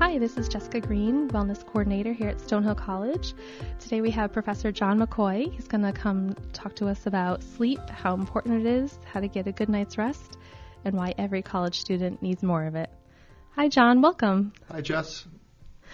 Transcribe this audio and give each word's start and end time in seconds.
Hi, 0.00 0.16
this 0.16 0.38
is 0.38 0.48
Jessica 0.48 0.80
Green, 0.80 1.28
Wellness 1.28 1.62
Coordinator 1.62 2.14
here 2.14 2.30
at 2.30 2.38
Stonehill 2.38 2.78
College. 2.78 3.34
Today 3.80 4.00
we 4.00 4.10
have 4.12 4.32
Professor 4.32 4.72
John 4.72 4.98
McCoy. 4.98 5.52
He's 5.52 5.68
going 5.68 5.82
to 5.82 5.92
come 5.92 6.34
talk 6.54 6.74
to 6.76 6.88
us 6.88 7.04
about 7.04 7.42
sleep, 7.42 7.80
how 7.90 8.14
important 8.14 8.64
it 8.64 8.66
is, 8.66 8.98
how 9.04 9.20
to 9.20 9.28
get 9.28 9.46
a 9.46 9.52
good 9.52 9.68
night's 9.68 9.98
rest, 9.98 10.38
and 10.86 10.96
why 10.96 11.12
every 11.18 11.42
college 11.42 11.80
student 11.80 12.22
needs 12.22 12.42
more 12.42 12.64
of 12.64 12.76
it. 12.76 12.88
Hi, 13.50 13.68
John. 13.68 14.00
Welcome. 14.00 14.54
Hi, 14.72 14.80
Jess. 14.80 15.26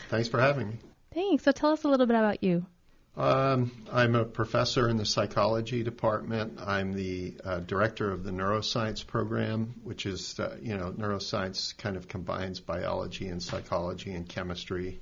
Thanks 0.09 0.29
for 0.29 0.41
having 0.41 0.69
me. 0.69 0.77
Thanks. 1.13 1.43
So 1.43 1.51
tell 1.51 1.73
us 1.73 1.83
a 1.83 1.89
little 1.89 2.07
bit 2.07 2.17
about 2.17 2.45
you. 2.45 2.65
Um, 3.17 3.73
I'm 3.91 4.15
a 4.15 4.27
professor 4.27 4.89
in 4.89 4.99
the 4.99 5.07
psychology 5.07 5.83
department. 5.83 6.61
I'm 6.61 6.93
the 6.93 7.35
uh, 7.43 7.61
director 7.61 8.11
of 8.11 8.25
the 8.25 8.31
neuroscience 8.31 9.07
program, 9.07 9.75
which 9.85 10.05
is, 10.05 10.39
uh, 10.39 10.57
you 10.61 10.77
know, 10.77 10.93
neuroscience 10.93 11.77
kind 11.79 11.97
of 11.97 12.09
combines 12.09 12.61
biology 12.61 13.29
and 13.29 13.43
psychology 13.43 14.13
and 14.13 14.29
chemistry 14.29 15.01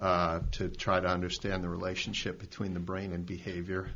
uh, 0.00 0.40
to 0.52 0.68
try 0.68 0.98
to 0.98 1.06
understand 1.06 1.62
the 1.62 1.68
relationship 1.68 2.40
between 2.40 2.74
the 2.74 2.80
brain 2.80 3.12
and 3.12 3.24
behavior. 3.24 3.88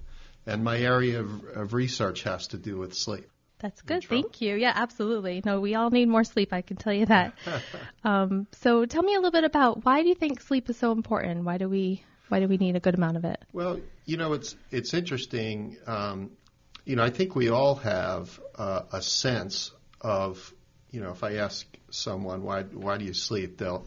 And 0.46 0.62
my 0.62 0.78
area 0.78 1.20
of, 1.20 1.44
of 1.44 1.74
research 1.74 2.22
has 2.22 2.48
to 2.48 2.58
do 2.58 2.78
with 2.78 2.94
sleep. 2.94 3.28
That's 3.58 3.80
good. 3.82 4.04
Thank 4.04 4.40
you. 4.40 4.56
Yeah, 4.56 4.72
absolutely. 4.74 5.42
No, 5.44 5.60
we 5.60 5.74
all 5.74 5.90
need 5.90 6.08
more 6.08 6.24
sleep. 6.24 6.52
I 6.52 6.62
can 6.62 6.76
tell 6.76 6.92
you 6.92 7.06
that. 7.06 7.34
um, 8.04 8.46
so, 8.52 8.86
tell 8.86 9.02
me 9.02 9.14
a 9.14 9.18
little 9.18 9.30
bit 9.30 9.44
about 9.44 9.84
why 9.84 10.02
do 10.02 10.08
you 10.08 10.16
think 10.16 10.40
sleep 10.40 10.68
is 10.68 10.76
so 10.76 10.90
important? 10.90 11.44
Why 11.44 11.58
do 11.58 11.68
we 11.68 12.02
why 12.32 12.40
do 12.40 12.48
we 12.48 12.56
need 12.56 12.76
a 12.76 12.80
good 12.80 12.94
amount 12.94 13.18
of 13.18 13.26
it? 13.26 13.38
Well, 13.52 13.78
you 14.06 14.16
know, 14.16 14.32
it's 14.32 14.56
it's 14.70 14.94
interesting. 14.94 15.76
Um, 15.86 16.30
you 16.86 16.96
know, 16.96 17.04
I 17.04 17.10
think 17.10 17.36
we 17.36 17.50
all 17.50 17.74
have 17.74 18.40
uh, 18.56 18.84
a 18.90 19.02
sense 19.02 19.70
of, 20.00 20.54
you 20.90 21.02
know, 21.02 21.10
if 21.10 21.22
I 21.22 21.34
ask 21.34 21.66
someone 21.90 22.42
why 22.42 22.62
why 22.62 22.96
do 22.96 23.04
you 23.04 23.12
sleep, 23.12 23.58
they'll 23.58 23.86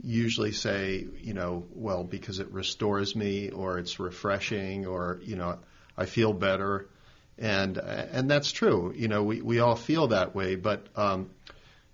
usually 0.00 0.52
say, 0.52 1.04
you 1.22 1.34
know, 1.34 1.66
well, 1.74 2.04
because 2.04 2.38
it 2.38 2.52
restores 2.52 3.16
me, 3.16 3.50
or 3.50 3.78
it's 3.78 3.98
refreshing, 3.98 4.86
or 4.86 5.18
you 5.24 5.34
know, 5.34 5.58
I 5.98 6.06
feel 6.06 6.32
better, 6.32 6.88
and 7.36 7.78
and 7.78 8.30
that's 8.30 8.52
true. 8.52 8.94
You 8.94 9.08
know, 9.08 9.24
we 9.24 9.42
we 9.42 9.58
all 9.58 9.74
feel 9.74 10.06
that 10.08 10.36
way, 10.36 10.54
but 10.54 10.86
um, 10.94 11.30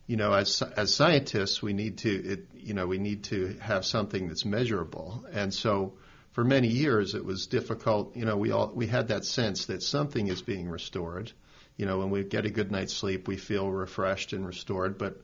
you 0.08 0.16
know, 0.16 0.32
as 0.32 0.62
as 0.62 0.94
scientists, 0.94 1.62
we 1.62 1.74
need 1.74 1.98
to, 1.98 2.10
it, 2.10 2.46
you 2.54 2.72
know, 2.72 2.86
we 2.86 2.96
need 2.98 3.24
to 3.24 3.58
have 3.60 3.84
something 3.84 4.26
that's 4.26 4.44
measurable. 4.46 5.26
And 5.30 5.52
so, 5.52 5.98
for 6.32 6.42
many 6.42 6.68
years, 6.68 7.14
it 7.14 7.24
was 7.24 7.46
difficult. 7.46 8.16
You 8.16 8.24
know, 8.24 8.38
we 8.38 8.50
all 8.50 8.72
we 8.74 8.86
had 8.86 9.08
that 9.08 9.26
sense 9.26 9.66
that 9.66 9.82
something 9.82 10.26
is 10.28 10.40
being 10.40 10.66
restored. 10.66 11.30
You 11.76 11.84
know, 11.84 11.98
when 11.98 12.08
we 12.08 12.24
get 12.24 12.46
a 12.46 12.50
good 12.50 12.72
night's 12.72 12.94
sleep, 12.94 13.28
we 13.28 13.36
feel 13.36 13.70
refreshed 13.70 14.32
and 14.32 14.46
restored. 14.46 14.96
But 14.96 15.20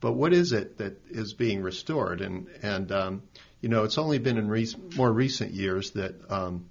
but 0.00 0.12
what 0.12 0.32
is 0.32 0.52
it 0.52 0.78
that 0.78 1.00
is 1.10 1.34
being 1.34 1.60
restored? 1.60 2.20
And 2.20 2.46
and 2.62 2.92
um, 2.92 3.22
you 3.60 3.68
know, 3.68 3.82
it's 3.82 3.98
only 3.98 4.18
been 4.18 4.38
in 4.38 4.48
re- 4.48 4.72
more 4.96 5.12
recent 5.12 5.50
years 5.50 5.90
that 5.92 6.14
um, 6.30 6.68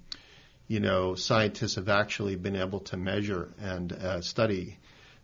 you 0.68 0.80
know 0.80 1.16
scientists 1.16 1.74
have 1.74 1.90
actually 1.90 2.36
been 2.36 2.56
able 2.56 2.80
to 2.80 2.96
measure 2.96 3.52
and 3.60 3.92
uh, 3.92 4.22
study 4.22 4.78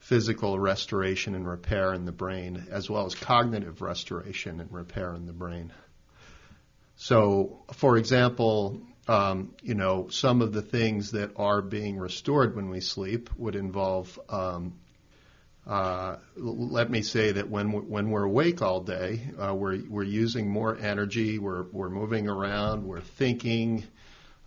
physical 0.05 0.58
restoration 0.58 1.34
and 1.34 1.48
repair 1.48 1.94
in 1.94 2.05
the 2.05 2.12
brain, 2.12 2.66
as 2.70 2.91
well 2.91 3.06
as 3.06 3.14
cognitive 3.14 3.80
restoration 3.80 4.61
and 4.61 4.70
repair 4.70 5.14
in 5.14 5.24
the 5.24 5.33
brain. 5.33 5.72
So, 6.96 7.64
for 7.72 7.96
example, 7.96 8.83
um, 9.08 9.55
you 9.62 9.74
know, 9.74 10.08
some 10.11 10.42
of 10.42 10.52
the 10.52 10.61
things 10.61 11.12
that 11.12 11.30
are 11.36 11.62
being 11.62 11.96
restored 11.98 12.55
when 12.55 12.69
we 12.69 12.80
sleep 12.80 13.30
would 13.38 13.56
involve, 13.56 14.20
um, 14.28 14.74
uh, 15.66 16.16
let 16.36 16.91
me 16.91 17.00
say 17.00 17.33
that 17.33 17.48
when 17.48 17.72
we're, 17.72 17.80
when 17.80 18.11
we're 18.11 18.24
awake 18.24 18.61
all 18.61 18.80
day, 18.80 19.22
uh, 19.39 19.55
we're 19.55 19.80
we're 19.89 20.02
using 20.02 20.51
more 20.51 20.77
energy, 20.77 21.39
we're 21.39 21.62
we're 21.73 21.89
moving 21.89 22.28
around, 22.28 22.84
we're 22.86 23.01
thinking, 23.01 23.84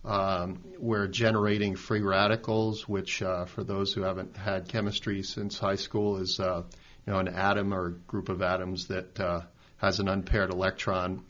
um, 0.08 0.64
we're 0.78 1.06
generating 1.06 1.76
free 1.76 2.00
radicals, 2.00 2.88
which, 2.88 3.20
uh, 3.20 3.44
for 3.44 3.62
those 3.62 3.92
who 3.92 4.02
haven't 4.02 4.38
had 4.38 4.66
chemistry 4.66 5.22
since 5.22 5.58
high 5.58 5.76
school, 5.76 6.16
is 6.16 6.40
uh, 6.40 6.62
you 7.06 7.12
know 7.12 7.18
an 7.18 7.28
atom 7.28 7.74
or 7.74 7.90
group 7.90 8.30
of 8.30 8.40
atoms 8.40 8.88
that 8.88 9.20
uh, 9.20 9.42
has 9.76 10.00
an 10.00 10.08
unpaired 10.08 10.50
electron 10.50 11.24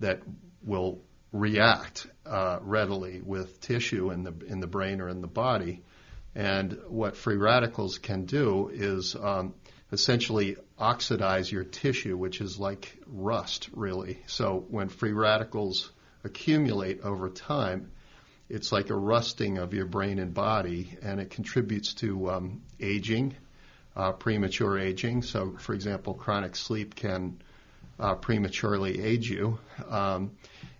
that 0.00 0.20
will 0.64 1.00
react 1.30 2.08
uh, 2.26 2.58
readily 2.62 3.20
with 3.20 3.60
tissue 3.60 4.10
in 4.10 4.24
the 4.24 4.34
in 4.48 4.58
the 4.58 4.66
brain 4.66 5.00
or 5.00 5.08
in 5.08 5.20
the 5.20 5.28
body. 5.28 5.84
And 6.34 6.76
what 6.88 7.16
free 7.16 7.36
radicals 7.36 7.98
can 7.98 8.24
do 8.24 8.68
is 8.72 9.14
um, 9.14 9.54
essentially 9.92 10.56
oxidize 10.76 11.52
your 11.52 11.62
tissue, 11.62 12.16
which 12.16 12.40
is 12.40 12.58
like 12.58 12.98
rust, 13.06 13.68
really. 13.72 14.18
So 14.26 14.64
when 14.68 14.88
free 14.88 15.12
radicals 15.12 15.92
accumulate 16.24 17.02
over 17.02 17.30
time, 17.30 17.92
it's 18.48 18.72
like 18.72 18.90
a 18.90 18.94
rusting 18.94 19.58
of 19.58 19.74
your 19.74 19.86
brain 19.86 20.18
and 20.18 20.34
body, 20.34 20.96
and 21.02 21.20
it 21.20 21.30
contributes 21.30 21.94
to 21.94 22.30
um, 22.30 22.62
aging, 22.80 23.34
uh, 23.96 24.12
premature 24.12 24.78
aging. 24.78 25.22
So, 25.22 25.56
for 25.58 25.74
example, 25.74 26.14
chronic 26.14 26.56
sleep 26.56 26.94
can 26.94 27.40
uh, 27.98 28.14
prematurely 28.16 29.02
age 29.02 29.30
you. 29.30 29.58
Um, 29.88 30.32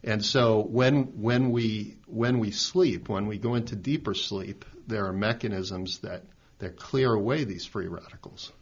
and 0.03 0.25
so, 0.25 0.61
when 0.61 1.21
when 1.21 1.51
we 1.51 1.97
when 2.07 2.39
we 2.39 2.51
sleep, 2.51 3.09
when 3.09 3.27
we 3.27 3.39
go 3.39 3.55
into 3.55 3.77
deeper 3.77 4.15
sleep, 4.15 4.65
there 4.87 5.07
are 5.07 5.13
mechanisms 5.13 5.99
that 5.99 6.25
that 6.59 6.77
clear 6.77 7.13
away 7.13 7.45
these 7.45 7.65
free 7.65 7.89
radicals. 7.89 8.53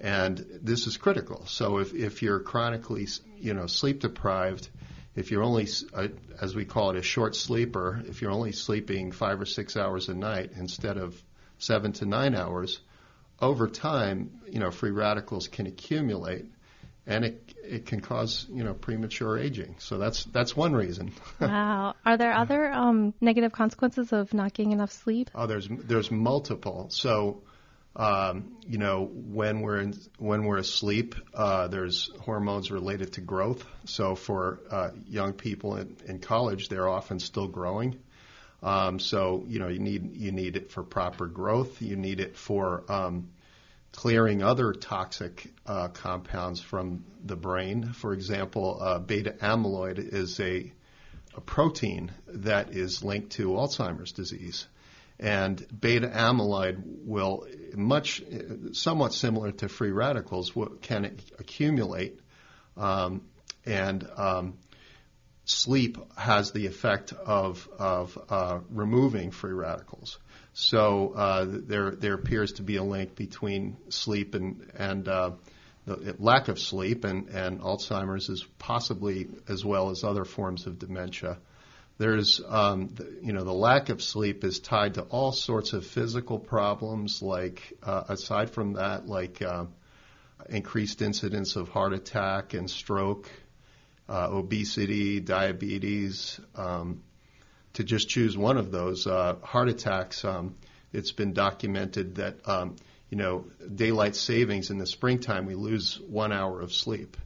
And 0.00 0.38
this 0.62 0.86
is 0.86 0.96
critical. 0.96 1.44
So 1.46 1.78
if, 1.78 1.92
if 1.92 2.22
you're 2.22 2.38
chronically, 2.38 3.08
you 3.38 3.54
know, 3.54 3.66
sleep 3.66 4.00
deprived, 4.00 4.68
if 5.18 5.30
you're 5.30 5.42
only, 5.42 5.66
uh, 5.92 6.08
as 6.40 6.54
we 6.54 6.64
call 6.64 6.90
it, 6.90 6.96
a 6.96 7.02
short 7.02 7.34
sleeper, 7.34 8.02
if 8.06 8.22
you're 8.22 8.30
only 8.30 8.52
sleeping 8.52 9.10
five 9.12 9.40
or 9.40 9.46
six 9.46 9.76
hours 9.76 10.08
a 10.08 10.14
night 10.14 10.52
instead 10.56 10.96
of 10.96 11.20
seven 11.58 11.92
to 11.94 12.06
nine 12.06 12.34
hours, 12.34 12.80
over 13.40 13.68
time, 13.68 14.40
you 14.48 14.60
know, 14.60 14.70
free 14.70 14.90
radicals 14.90 15.48
can 15.48 15.66
accumulate, 15.66 16.46
and 17.06 17.24
it 17.24 17.54
it 17.64 17.86
can 17.86 18.00
cause 18.00 18.46
you 18.50 18.64
know 18.64 18.74
premature 18.74 19.38
aging. 19.38 19.76
So 19.78 19.98
that's 19.98 20.24
that's 20.24 20.56
one 20.56 20.72
reason. 20.72 21.12
wow. 21.40 21.94
Are 22.04 22.16
there 22.16 22.32
other 22.32 22.70
um, 22.70 23.14
negative 23.20 23.52
consequences 23.52 24.12
of 24.12 24.32
not 24.34 24.54
getting 24.54 24.72
enough 24.72 24.92
sleep? 24.92 25.30
Oh, 25.34 25.46
there's 25.46 25.68
there's 25.68 26.10
multiple. 26.10 26.86
So 26.90 27.42
um, 27.98 28.56
you 28.66 28.78
know, 28.78 29.10
when 29.12 29.60
we're 29.60 29.80
in, 29.80 29.94
when 30.18 30.44
we're 30.44 30.58
asleep, 30.58 31.16
uh, 31.34 31.66
there's 31.66 32.10
hormones 32.20 32.70
related 32.70 33.14
to 33.14 33.20
growth. 33.20 33.66
So 33.86 34.14
for 34.14 34.60
uh, 34.70 34.90
young 35.08 35.32
people 35.32 35.76
in, 35.76 35.96
in 36.06 36.20
college, 36.20 36.68
they're 36.68 36.88
often 36.88 37.18
still 37.18 37.48
growing. 37.48 37.98
Um, 38.62 39.00
so 39.00 39.44
you 39.48 39.58
know, 39.58 39.68
you 39.68 39.80
need 39.80 40.16
you 40.16 40.32
need 40.32 40.56
it 40.56 40.70
for 40.70 40.82
proper 40.82 41.26
growth. 41.26 41.82
You 41.82 41.96
need 41.96 42.20
it 42.20 42.36
for 42.36 42.84
um, 42.88 43.30
clearing 43.92 44.42
other 44.42 44.72
toxic 44.72 45.52
uh, 45.66 45.88
compounds 45.88 46.60
from 46.60 47.04
the 47.24 47.36
brain. 47.36 47.92
For 47.92 48.12
example, 48.12 48.78
uh, 48.80 48.98
beta 49.00 49.34
amyloid 49.40 49.98
is 49.98 50.38
a, 50.38 50.72
a 51.34 51.40
protein 51.40 52.12
that 52.28 52.70
is 52.70 53.02
linked 53.02 53.30
to 53.32 53.50
Alzheimer's 53.50 54.12
disease. 54.12 54.66
And 55.20 55.66
beta 55.80 56.08
amyloid 56.08 56.80
will 57.04 57.46
much, 57.74 58.22
somewhat 58.72 59.12
similar 59.12 59.52
to 59.52 59.68
free 59.68 59.90
radicals, 59.90 60.52
can 60.82 61.16
accumulate, 61.38 62.20
um, 62.76 63.22
and 63.66 64.08
um, 64.16 64.58
sleep 65.44 65.98
has 66.16 66.52
the 66.52 66.66
effect 66.66 67.12
of 67.12 67.68
of 67.78 68.18
uh, 68.28 68.60
removing 68.70 69.30
free 69.30 69.52
radicals. 69.52 70.18
So 70.52 71.12
uh, 71.14 71.46
there 71.48 71.90
there 71.92 72.14
appears 72.14 72.52
to 72.54 72.62
be 72.62 72.76
a 72.76 72.82
link 72.82 73.16
between 73.16 73.76
sleep 73.88 74.34
and 74.34 74.70
and 74.76 75.08
uh, 75.08 75.30
the 75.88 76.14
lack 76.18 76.48
of 76.48 76.58
sleep 76.58 77.04
and, 77.04 77.28
and 77.28 77.60
Alzheimer's 77.60 78.28
is 78.28 78.44
possibly 78.58 79.28
as 79.48 79.64
well 79.64 79.90
as 79.90 80.04
other 80.04 80.24
forms 80.24 80.66
of 80.66 80.78
dementia. 80.78 81.38
There's, 81.98 82.40
um, 82.46 82.94
you 83.22 83.32
know, 83.32 83.42
the 83.42 83.52
lack 83.52 83.88
of 83.88 84.00
sleep 84.00 84.44
is 84.44 84.60
tied 84.60 84.94
to 84.94 85.02
all 85.02 85.32
sorts 85.32 85.72
of 85.72 85.84
physical 85.84 86.38
problems, 86.38 87.20
like, 87.22 87.72
uh, 87.82 88.04
aside 88.08 88.50
from 88.50 88.74
that, 88.74 89.08
like 89.08 89.42
uh, 89.42 89.64
increased 90.48 91.02
incidence 91.02 91.56
of 91.56 91.68
heart 91.68 91.92
attack 91.92 92.54
and 92.54 92.70
stroke, 92.70 93.28
uh, 94.08 94.28
obesity, 94.30 95.18
diabetes. 95.18 96.38
Um, 96.54 97.02
to 97.74 97.82
just 97.82 98.08
choose 98.08 98.38
one 98.38 98.58
of 98.58 98.70
those, 98.70 99.08
uh, 99.08 99.34
heart 99.42 99.68
attacks, 99.68 100.24
um, 100.24 100.54
it's 100.92 101.12
been 101.12 101.32
documented 101.32 102.14
that, 102.16 102.48
um, 102.48 102.76
you 103.10 103.16
know, 103.18 103.44
daylight 103.74 104.14
savings 104.14 104.70
in 104.70 104.78
the 104.78 104.86
springtime, 104.86 105.46
we 105.46 105.56
lose 105.56 105.98
one 106.00 106.32
hour 106.32 106.60
of 106.60 106.72
sleep. 106.72 107.16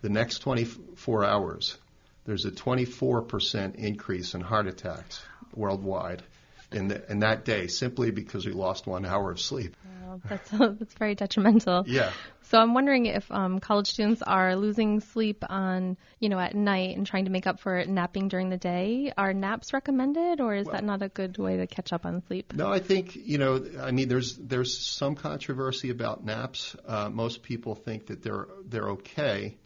The 0.00 0.08
next 0.08 0.40
24 0.40 1.24
hours, 1.24 1.78
there's 2.24 2.44
a 2.44 2.50
24% 2.50 3.74
increase 3.76 4.34
in 4.34 4.40
heart 4.40 4.66
attacks 4.66 5.22
worldwide. 5.54 6.22
in, 6.70 6.88
the, 6.88 7.10
in 7.10 7.18
that 7.20 7.44
day 7.44 7.66
simply 7.66 8.10
because 8.10 8.46
we 8.46 8.52
lost 8.52 8.86
one 8.86 9.04
hour 9.04 9.30
of 9.30 9.40
sleep. 9.40 9.76
Wow, 10.06 10.20
that's 10.28 10.50
that's 10.78 10.94
very 10.94 11.14
detrimental. 11.14 11.84
Yeah. 11.86 12.12
So 12.44 12.58
I'm 12.58 12.74
wondering 12.74 13.06
if 13.06 13.30
um, 13.30 13.60
college 13.60 13.90
students 13.90 14.20
are 14.22 14.56
losing 14.56 15.00
sleep 15.00 15.42
on, 15.48 15.96
you 16.18 16.28
know, 16.28 16.38
at 16.38 16.54
night 16.54 16.96
and 16.96 17.06
trying 17.06 17.24
to 17.26 17.30
make 17.30 17.46
up 17.46 17.60
for 17.60 17.76
it 17.78 17.88
napping 17.88 18.28
during 18.28 18.50
the 18.50 18.56
day. 18.58 19.12
Are 19.16 19.32
naps 19.32 19.72
recommended, 19.72 20.40
or 20.40 20.54
is 20.54 20.66
Well- 20.66 20.74
that 20.74 20.84
not 20.84 21.02
a 21.02 21.08
good 21.08 21.38
way 21.38 21.58
to 21.58 21.66
catch 21.66 21.92
up 21.92 22.04
on 22.06 22.22
sleep? 22.26 22.52
No, 22.54 22.70
I 22.72 22.78
think 22.78 23.16
you 23.16 23.38
know. 23.38 23.62
I 23.80 23.90
mean, 23.90 24.08
there's 24.08 24.36
there's 24.36 24.76
some 24.76 25.14
controversy 25.14 25.90
about 25.90 26.24
naps. 26.24 26.76
Uh, 26.86 27.08
most 27.10 27.42
people 27.42 27.74
think 27.74 28.06
that 28.06 28.22
they're 28.22 28.48
they're 28.66 28.90
okay, 28.92 29.56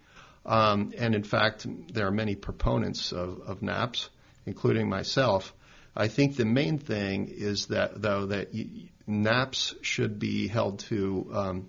um, 0.47 0.93
and 0.97 1.15
in 1.15 1.25
fact, 1.25 1.67
there 1.93 2.07
are 2.07 2.13
many 2.13 2.37
proponents 2.37 3.13
of, 3.13 3.41
of 3.41 3.63
naps, 3.63 4.09
including 4.47 4.89
myself. 4.89 5.53
I 5.95 6.07
think 6.09 6.37
the 6.37 6.45
main 6.45 6.79
thing 6.79 7.29
is 7.29 7.67
that 7.67 8.01
though 8.01 8.27
that 8.27 8.55
y 8.55 8.91
naps 9.09 9.75
should 9.83 10.19
be 10.19 10.47
held 10.49 10.81
to 10.81 11.31
um, 11.33 11.69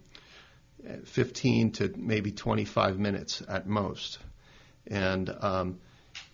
15 1.05 1.71
to 1.73 1.93
maybe 1.97 2.31
25 2.31 2.99
minutes 2.99 3.41
at 3.47 3.67
most, 3.67 4.19
and 4.85 5.29
um, 5.41 5.79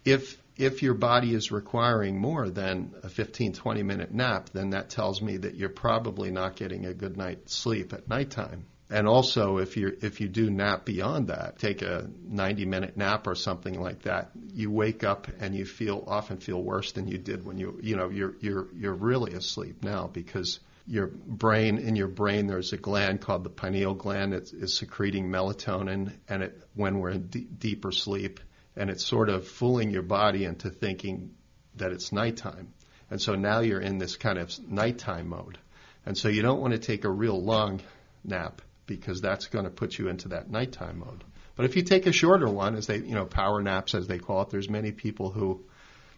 if 0.03 0.37
if 0.55 0.83
your 0.83 0.93
body 0.93 1.33
is 1.33 1.51
requiring 1.51 2.19
more 2.19 2.49
than 2.49 2.93
a 3.03 3.09
15 3.09 3.53
20 3.53 3.83
minute 3.83 4.13
nap 4.13 4.49
then 4.53 4.69
that 4.69 4.89
tells 4.89 5.21
me 5.21 5.37
that 5.37 5.55
you're 5.55 5.69
probably 5.69 6.29
not 6.29 6.55
getting 6.55 6.85
a 6.85 6.93
good 6.93 7.17
night's 7.17 7.55
sleep 7.55 7.91
at 7.91 8.07
nighttime 8.07 8.65
and 8.89 9.07
also 9.07 9.57
if 9.57 9.77
you 9.77 9.97
if 10.01 10.21
you 10.21 10.27
do 10.27 10.49
nap 10.49 10.85
beyond 10.85 11.27
that 11.27 11.57
take 11.57 11.81
a 11.81 12.09
90 12.27 12.65
minute 12.65 12.97
nap 12.97 13.27
or 13.27 13.35
something 13.35 13.79
like 13.79 14.03
that 14.03 14.31
you 14.53 14.69
wake 14.69 15.03
up 15.03 15.27
and 15.39 15.55
you 15.55 15.65
feel 15.65 16.03
often 16.07 16.37
feel 16.37 16.61
worse 16.61 16.91
than 16.91 17.07
you 17.07 17.17
did 17.17 17.45
when 17.45 17.57
you 17.57 17.79
you 17.81 17.95
know 17.95 18.09
you're 18.09 18.35
you're 18.39 18.67
you're 18.75 18.93
really 18.93 19.33
asleep 19.33 19.83
now 19.83 20.07
because 20.07 20.59
your 20.85 21.07
brain 21.07 21.77
in 21.77 21.95
your 21.95 22.09
brain 22.09 22.47
there's 22.47 22.73
a 22.73 22.77
gland 22.77 23.21
called 23.21 23.43
the 23.43 23.49
pineal 23.49 23.93
gland 23.93 24.33
that 24.33 24.51
is 24.51 24.77
secreting 24.77 25.29
melatonin 25.29 26.11
and 26.27 26.43
it 26.43 26.61
when 26.75 26.99
we're 26.99 27.11
in 27.11 27.27
d- 27.27 27.47
deeper 27.57 27.91
sleep 27.91 28.39
and 28.75 28.89
it's 28.89 29.05
sort 29.05 29.29
of 29.29 29.47
fooling 29.47 29.91
your 29.91 30.01
body 30.01 30.45
into 30.45 30.69
thinking 30.69 31.35
that 31.75 31.91
it's 31.91 32.11
nighttime. 32.11 32.73
And 33.09 33.21
so 33.21 33.35
now 33.35 33.59
you're 33.59 33.79
in 33.79 33.97
this 33.97 34.15
kind 34.15 34.37
of 34.37 34.51
nighttime 34.67 35.29
mode. 35.29 35.57
And 36.05 36.17
so 36.17 36.27
you 36.27 36.41
don't 36.41 36.59
want 36.59 36.73
to 36.73 36.79
take 36.79 37.05
a 37.05 37.09
real 37.09 37.41
long 37.41 37.81
nap 38.23 38.61
because 38.85 39.21
that's 39.21 39.47
going 39.47 39.65
to 39.65 39.71
put 39.71 39.97
you 39.97 40.07
into 40.07 40.29
that 40.29 40.49
nighttime 40.49 40.99
mode. 40.99 41.23
But 41.55 41.65
if 41.65 41.75
you 41.75 41.83
take 41.83 42.07
a 42.07 42.11
shorter 42.11 42.49
one, 42.49 42.75
as 42.75 42.87
they, 42.87 42.97
you 42.97 43.15
know, 43.15 43.25
power 43.25 43.61
naps 43.61 43.93
as 43.93 44.07
they 44.07 44.17
call 44.17 44.41
it, 44.41 44.49
there's 44.49 44.69
many 44.69 44.91
people 44.91 45.29
who, 45.29 45.63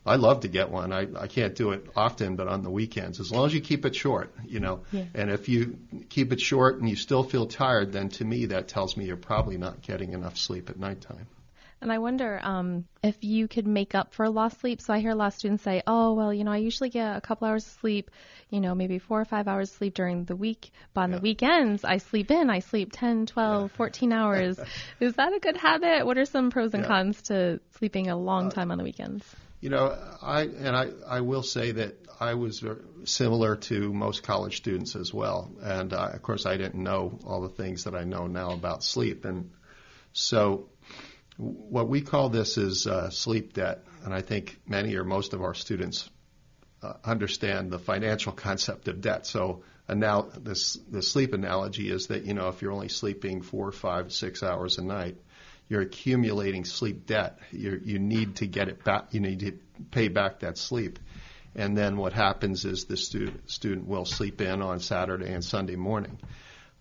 I 0.06 0.16
love 0.16 0.42
to 0.42 0.48
get 0.48 0.70
one. 0.70 0.94
I, 0.94 1.08
I 1.20 1.28
can't 1.28 1.56
do 1.56 1.72
it 1.72 1.88
often, 1.96 2.36
but 2.36 2.48
on 2.48 2.64
the 2.64 2.70
weekends, 2.70 3.20
as 3.20 3.32
long 3.32 3.48
as 3.48 3.54
you 3.54 3.60
keep 3.60 3.86
it 3.86 3.96
short, 3.96 4.34
you 4.46 4.60
know. 4.60 4.84
Yeah. 4.92 5.06
And 5.14 5.32
if 5.32 5.50
you 5.50 5.78
keep 6.10 6.32
it 6.32 6.40
short 6.40 6.80
and 6.80 6.88
you 6.88 6.96
still 6.96 7.24
feel 7.24 7.48
tired, 7.48 7.92
then 7.92 8.10
to 8.10 8.26
me 8.26 8.46
that 8.48 8.68
tells 8.68 8.96
me 8.96 9.06
you're 9.06 9.18
probably 9.18 9.58
not 9.58 9.82
getting 9.82 10.14
enough 10.14 10.38
sleep 10.38 10.70
at 10.70 10.80
nighttime. 10.80 11.28
And 11.86 11.94
I 11.94 12.00
wonder 12.00 12.40
um, 12.42 12.86
if 13.04 13.24
you 13.24 13.48
could 13.48 13.68
make 13.68 13.94
up 13.94 14.12
for 14.16 14.28
lost 14.28 14.60
sleep. 14.60 14.82
So 14.82 14.92
I 14.92 14.98
hear 15.02 15.12
a 15.12 15.16
lot 15.16 15.28
of 15.28 15.34
students 15.36 15.64
say, 15.64 15.84
oh, 15.86 16.16
well, 16.16 16.34
you 16.34 16.44
know, 16.44 16.52
I 16.52 16.58
usually 16.58 16.90
get 16.90 17.16
a 17.16 17.22
couple 17.22 17.48
hours 17.48 17.64
of 17.64 17.74
sleep, 17.74 18.10
you 18.50 18.60
know, 18.60 18.74
maybe 18.74 18.98
four 18.98 19.22
or 19.22 19.26
five 19.26 19.48
hours 19.48 19.70
of 19.70 19.78
sleep 19.78 19.94
during 19.94 20.26
the 20.26 20.36
week. 20.36 20.72
But 20.96 21.02
on 21.02 21.12
Yeah. 21.12 21.18
the 21.18 21.22
weekends, 21.22 21.86
I 21.86 21.98
sleep 21.98 22.32
in. 22.32 22.50
I 22.50 22.58
sleep 22.58 22.90
10, 22.92 23.28
12, 23.28 23.72
14 23.74 24.12
hours. 24.12 24.60
Is 25.00 25.14
that 25.18 25.32
a 25.32 25.40
good 25.40 25.58
habit? 25.58 26.08
What 26.08 26.18
are 26.18 26.26
some 26.26 26.50
pros 26.50 26.74
and 26.74 26.82
Yeah. 26.82 26.88
cons 26.88 27.22
to 27.30 27.60
sleeping 27.78 28.10
a 28.10 28.18
long 28.18 28.50
time 28.50 28.72
on 28.72 28.80
the 28.80 28.84
weekends? 28.84 29.24
You 29.62 29.70
know, 29.70 29.96
I 30.24 30.42
and 30.42 30.76
I, 30.76 30.90
I 31.08 31.22
will 31.22 31.44
say 31.44 31.72
that 31.74 31.94
I 32.20 32.34
was 32.34 32.66
similar 33.04 33.58
to 33.58 33.94
most 33.94 34.24
college 34.24 34.58
students 34.58 34.96
as 34.96 35.14
well, 35.14 35.52
and 35.62 35.94
uh, 35.94 36.10
of 36.14 36.24
course 36.24 36.48
I 36.48 36.58
didn't 36.58 36.82
know 36.82 37.20
all 37.28 37.42
the 37.42 37.50
things 37.50 37.84
that 37.84 37.94
I 37.94 38.06
know 38.06 38.26
now 38.26 38.54
about 38.54 38.84
sleep, 38.84 39.24
and 39.24 39.52
so 40.14 40.70
what 41.38 41.90
we 41.90 42.02
call 42.02 42.30
this 42.30 42.58
is 42.58 42.88
uh, 42.88 43.10
sleep 43.10 43.54
debt, 43.54 43.84
and 44.04 44.14
I 44.14 44.22
think 44.22 44.60
many 44.68 44.96
or 44.96 45.04
most 45.04 45.34
of 45.34 45.42
our 45.42 45.54
students 45.54 46.10
uh, 46.82 46.94
understand 47.04 47.72
the 47.72 47.80
financial 47.80 48.32
concept 48.48 48.88
of 48.88 49.02
debt. 49.02 49.26
So 49.26 49.64
now 49.90 50.30
this 50.38 50.74
the 50.90 51.02
sleep 51.02 51.34
analogy 51.34 51.92
is 51.92 52.08
that 52.08 52.26
you 52.26 52.34
know 52.34 52.48
if 52.50 52.62
you're 52.62 52.72
only 52.72 52.90
sleeping 52.90 53.42
four, 53.42 53.72
five, 53.72 54.14
six 54.14 54.44
hours 54.44 54.78
a 54.78 54.84
night, 54.84 55.18
you're 55.68 55.82
accumulating 55.82 56.64
sleep 56.64 57.06
debt. 57.06 57.40
you 57.52 57.82
you 57.84 58.00
need 58.00 58.38
to 58.38 58.48
get 58.48 58.70
it 58.70 58.84
back. 58.84 59.08
You 59.14 59.20
need 59.20 59.42
to 59.42 59.60
pay 59.92 60.08
back 60.08 60.40
that 60.40 60.58
sleep. 60.58 61.00
And 61.58 61.78
then 61.78 61.96
what 61.96 62.12
happens 62.12 62.66
is 62.66 62.86
the 62.86 62.98
student 62.98 63.50
student 63.50 63.88
will 63.88 64.06
sleep 64.06 64.42
in 64.42 64.62
on 64.62 64.80
Saturday 64.80 65.32
and 65.32 65.44
Sunday 65.44 65.76
morning. 65.76 66.20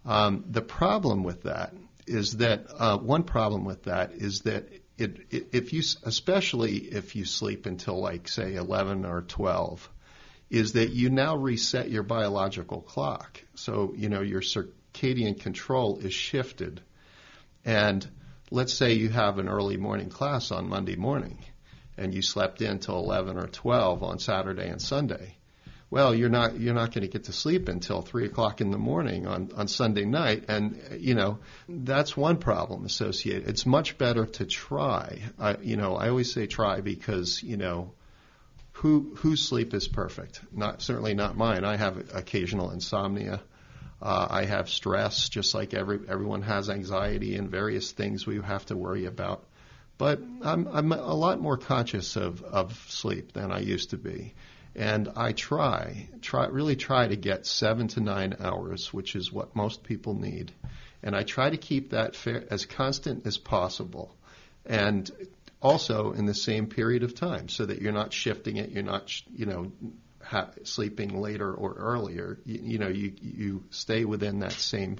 Um, 0.05 0.45
the 0.51 0.62
problem 0.62 1.23
with 1.25 1.45
that 1.45 1.73
is 2.06 2.39
that 2.39 2.67
uh, 2.77 2.99
one 2.99 3.25
problem 3.25 3.65
with 3.65 3.85
that 3.85 4.12
is 4.12 4.41
that 4.43 4.69
it, 4.97 5.19
it, 5.31 5.49
if 5.53 5.73
you 5.73 5.83
especially 6.05 6.77
if 6.77 7.17
you 7.17 7.25
sleep 7.25 7.67
until 7.67 8.01
like 8.01 8.29
say 8.29 8.55
11 8.55 9.05
or 9.05 9.23
12 9.23 9.89
is 10.51 10.75
that 10.75 10.91
you 10.91 11.11
now 11.11 11.37
reset 11.37 11.91
your 11.91 12.03
biological 12.03 12.81
clock. 12.81 13.43
So 13.55 13.93
you 13.97 14.09
know 14.09 14.21
your 14.21 14.43
circadian 14.43 15.41
control 15.41 15.99
is 15.99 16.15
shifted. 16.15 16.81
And 17.65 18.06
let's 18.51 18.75
say 18.75 18.93
you 18.93 19.09
have 19.09 19.39
an 19.39 19.49
early 19.49 19.77
morning 19.77 20.11
class 20.11 20.53
on 20.53 20.69
Monday 20.69 20.97
morning 20.97 21.39
and 21.97 22.15
you 22.15 22.23
slept 22.23 22.61
in 22.61 22.79
till 22.79 22.99
11 22.99 23.39
or 23.39 23.47
12 23.47 24.03
on 24.03 24.19
Saturday 24.19 24.69
and 24.69 24.81
Sunday 24.81 25.37
well, 25.94 26.12
you're 26.12 26.29
not 26.29 26.58
you're 26.58 26.75
not 26.75 26.93
going 26.93 27.02
to 27.02 27.08
get 27.08 27.26
to 27.26 27.32
sleep 27.32 27.69
until 27.69 28.02
three 28.02 28.26
o'clock 28.26 28.61
in 28.61 28.73
the 28.73 28.79
morning 28.79 29.29
on 29.29 29.52
on 29.55 29.69
Sunday 29.69 30.05
night, 30.05 30.46
and 30.49 30.82
you 30.99 31.14
know 31.14 31.38
that's 31.69 32.17
one 32.17 32.38
problem 32.38 32.85
associated. 32.85 33.49
It's 33.49 33.64
much 33.64 33.96
better 33.96 34.26
to 34.26 34.44
try. 34.44 35.20
I, 35.38 35.56
you 35.58 35.76
know, 35.76 35.94
I 35.94 36.08
always 36.08 36.32
say 36.32 36.49
try 36.49 36.81
because 36.81 37.44
you 37.44 37.56
know 37.56 37.93
who 38.73 39.14
whose 39.19 39.46
sleep 39.46 39.73
is 39.73 39.87
perfect. 39.87 40.41
Not 40.50 40.82
certainly 40.82 41.14
not 41.14 41.37
mine. 41.37 41.64
I 41.64 41.76
have 41.76 42.12
occasional 42.12 42.73
insomnia. 42.73 43.41
Uh, 44.02 44.26
I 44.29 44.46
have 44.46 44.69
stress, 44.69 45.29
just 45.29 45.55
like 45.55 45.75
every 45.75 46.00
everyone 46.08 46.43
has 46.43 46.70
anxiety 46.70 47.37
and 47.37 47.49
various 47.49 47.93
things 47.93 48.26
we 48.26 48.41
have 48.41 48.67
to 48.67 48.76
worry 48.76 49.05
about. 49.05 49.44
But 49.96 50.19
I'm 50.43 50.67
I'm 50.67 50.91
a 50.91 51.14
lot 51.14 51.41
more 51.41 51.56
conscious 51.56 52.17
of 52.17 52.43
of 52.43 52.75
sleep 52.88 53.32
than 53.32 53.52
I 53.52 53.61
used 53.61 53.91
to 53.91 53.96
be 53.96 54.35
and 54.76 55.09
I 55.17 55.32
try, 55.32 56.09
try, 56.21 56.47
really 56.47 56.76
try 56.76 57.06
to 57.06 57.17
get 57.17 57.47
seven 57.47 57.88
to 57.88 58.00
nine 58.00 58.37
hours, 58.41 58.93
which 58.93 59.15
is 59.15 59.32
what 59.32 59.55
most 59.55 59.84
people 59.84 60.15
need, 60.15 60.53
and 61.03 61.15
I 61.15 61.22
try 61.22 61.51
to 61.51 61.56
keep 61.56 61.91
that 61.91 62.17
fair, 62.17 62.44
as 62.51 62.67
constant 62.67 63.27
as 63.27 63.39
possible, 63.39 64.17
and 64.67 65.10
also 65.60 66.13
in 66.13 66.27
the 66.27 66.34
same 66.34 66.67
period 66.67 67.03
of 67.03 67.15
time, 67.15 67.49
so 67.49 67.67
that 67.67 67.81
you're 67.81 67.93
not 67.93 68.13
shifting 68.13 68.56
it, 68.56 68.70
you're 68.70 68.82
not, 68.82 69.13
you 69.34 69.46
know, 69.46 69.72
ha- 70.22 70.51
sleeping 70.65 71.20
later 71.20 71.53
or 71.53 71.75
earlier. 71.75 72.39
You, 72.44 72.60
you 72.63 72.79
know, 72.79 72.89
you 72.89 73.13
you 73.20 73.65
stay 73.70 74.05
within 74.05 74.41
that 74.41 74.53
same 74.53 74.99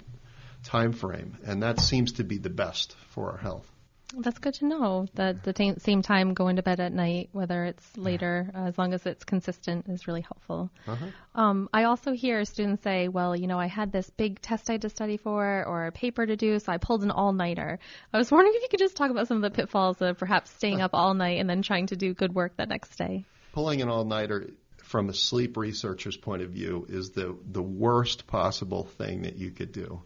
time 0.63 0.93
frame, 0.93 1.39
and 1.45 1.63
that 1.63 1.81
seems 1.81 2.13
to 2.13 2.25
be 2.25 2.39
the 2.39 2.51
best 2.51 2.95
for 3.11 3.33
our 3.33 3.39
health. 3.39 3.71
That's 4.17 4.39
good 4.39 4.55
to 4.55 4.67
know 4.67 5.07
that 5.15 5.43
the 5.43 5.53
ta- 5.53 5.79
same 5.79 6.03
time 6.03 6.35
going 6.35 6.57
to 6.57 6.63
bed 6.63 6.79
at 6.79 6.93
night, 6.93 7.31
whether 7.33 7.65
it's 7.65 7.97
later, 7.97 8.51
uh, 8.55 8.67
as 8.67 8.79
long 8.79 8.93
as 8.95 9.07
it's 9.07 9.25
consistent, 9.25 9.89
is 9.89 10.07
really 10.07 10.21
helpful. 10.21 10.71
Uh-huh. 10.87 11.07
Um, 11.35 11.69
I 11.73 11.85
also 11.85 12.13
hear 12.13 12.45
students 12.45 12.83
say, 12.83 13.09
well, 13.09 13.35
you 13.35 13.47
know, 13.47 13.59
I 13.59 13.67
had 13.67 13.91
this 13.91 14.09
big 14.11 14.41
test 14.41 14.69
I 14.71 14.75
had 14.75 14.83
to 14.83 14.89
study 14.89 15.17
for 15.17 15.65
or 15.67 15.87
a 15.87 15.93
paper 15.93 16.25
to 16.25 16.37
do, 16.37 16.59
so 16.59 16.71
I 16.71 16.79
pulled 16.79 17.03
an 17.03 17.11
all 17.11 17.33
nighter. 17.33 17.79
I 18.13 18.19
was 18.19 18.31
wondering 18.31 18.55
if 18.55 18.63
you 18.63 18.69
could 18.69 18.81
just 18.81 18.97
talk 18.97 19.11
about 19.11 19.27
some 19.27 19.39
of 19.39 19.43
the 19.43 19.51
pitfalls 19.51 20.01
of 20.01 20.19
perhaps 20.19 20.51
staying 20.51 20.81
up 20.81 20.91
all 20.93 21.15
night 21.15 21.41
and 21.41 21.49
then 21.49 21.63
trying 21.63 21.87
to 21.87 21.97
do 21.97 22.15
good 22.15 22.35
work 22.35 22.57
the 22.57 22.67
next 22.67 22.97
day. 22.97 23.25
pulling 23.53 23.83
an 23.83 23.89
all-nighter 23.89 24.51
from 24.79 25.09
a 25.09 25.15
sleep 25.15 25.57
researcher's 25.57 26.17
point 26.17 26.43
of 26.43 26.51
view 26.51 26.87
is 26.89 27.11
the 27.11 27.37
the 27.51 27.63
worst 27.63 28.27
possible 28.27 28.85
thing 28.85 29.23
that 29.23 29.37
you 29.37 29.51
could 29.51 29.73
do 29.73 30.01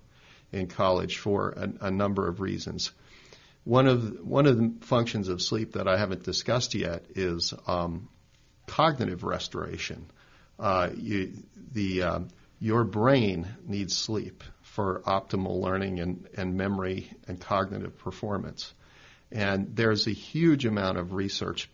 in 0.53 0.67
college 0.67 1.19
for 1.19 1.51
a, 1.51 1.87
a 1.87 1.91
number 1.91 2.27
of 2.29 2.41
reasons. 2.41 2.93
One 3.65 3.87
of 3.87 4.21
one 4.21 4.47
of 4.47 4.57
the 4.57 4.75
functions 4.81 5.29
of 5.29 5.43
sleep 5.43 5.73
that 5.73 5.87
I 5.87 5.99
haven't 5.99 6.23
discussed 6.23 6.75
yet 6.75 7.05
is 7.15 7.53
um, 7.67 8.09
cognitive 8.67 9.25
restoration. 9.25 10.11
Uh, 10.59 10.91
you, 10.97 11.33
the 11.73 12.03
um, 12.03 12.29
your 12.61 12.85
brain 12.85 13.47
needs 13.67 13.97
sleep 13.97 14.43
for 14.63 15.03
optimal 15.07 15.61
learning 15.61 16.01
and, 16.01 16.29
and 16.37 16.57
memory 16.57 17.11
and 17.27 17.41
cognitive 17.41 17.99
performance. 17.99 18.73
And 19.31 19.77
there's 19.77 20.07
a 20.07 20.13
huge 20.13 20.65
amount 20.65 20.99
of 20.99 21.13
research 21.13 21.69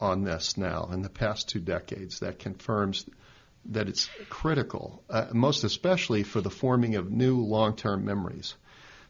on 0.00 0.24
this 0.24 0.56
now 0.56 0.88
in 0.92 1.02
the 1.02 1.10
past 1.10 1.48
two 1.48 1.60
decades 1.60 2.20
that 2.20 2.38
confirms 2.38 3.04
that 3.66 3.88
it's 3.88 4.08
critical, 4.28 5.02
uh, 5.10 5.26
most 5.32 5.64
especially 5.64 6.22
for 6.22 6.40
the 6.40 6.50
forming 6.50 6.94
of 6.94 7.10
new 7.10 7.40
long-term 7.40 8.04
memories. 8.04 8.54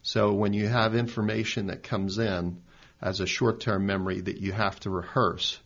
So 0.02 0.32
when 0.32 0.52
you 0.52 0.68
have 0.68 0.94
information 0.94 1.66
that 1.66 1.82
comes 1.82 2.18
in 2.18 2.62
as 3.00 3.20
a 3.20 3.26
short-term 3.26 3.86
memory 3.86 4.20
that 4.20 4.38
you 4.38 4.52
have 4.52 4.78
to 4.80 4.90
rehearse, 4.90 5.58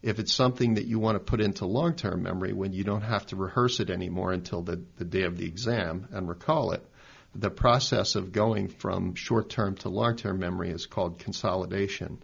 If 0.00 0.20
it's 0.20 0.32
something 0.32 0.74
that 0.74 0.86
you 0.86 0.98
want 0.98 1.16
to 1.16 1.30
put 1.30 1.40
into 1.40 1.66
long 1.66 1.94
term 1.96 2.22
memory 2.22 2.52
when 2.52 2.72
you 2.72 2.84
don't 2.84 3.02
have 3.02 3.26
to 3.26 3.36
rehearse 3.36 3.80
it 3.80 3.90
anymore 3.90 4.32
until 4.32 4.62
the, 4.62 4.84
the 4.96 5.04
day 5.04 5.22
of 5.22 5.36
the 5.36 5.46
exam 5.46 6.08
and 6.12 6.28
recall 6.28 6.72
it, 6.72 6.84
the 7.34 7.50
process 7.50 8.14
of 8.14 8.32
going 8.32 8.68
from 8.68 9.14
short 9.14 9.50
term 9.50 9.74
to 9.76 9.88
long 9.88 10.16
term 10.16 10.38
memory 10.38 10.70
is 10.70 10.86
called 10.86 11.18
consolidation. 11.18 12.22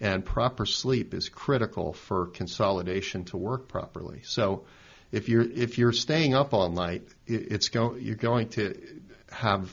And 0.00 0.24
proper 0.24 0.66
sleep 0.66 1.14
is 1.14 1.28
critical 1.28 1.92
for 1.94 2.26
consolidation 2.26 3.24
to 3.26 3.38
work 3.38 3.68
properly. 3.68 4.20
So 4.24 4.64
if 5.10 5.28
you're 5.28 5.42
if 5.42 5.78
you're 5.78 5.92
staying 5.92 6.34
up 6.34 6.52
all 6.52 6.68
night, 6.68 7.08
it's 7.26 7.68
go, 7.68 7.94
you're 7.94 8.16
going 8.16 8.48
to 8.50 8.74
have 9.30 9.70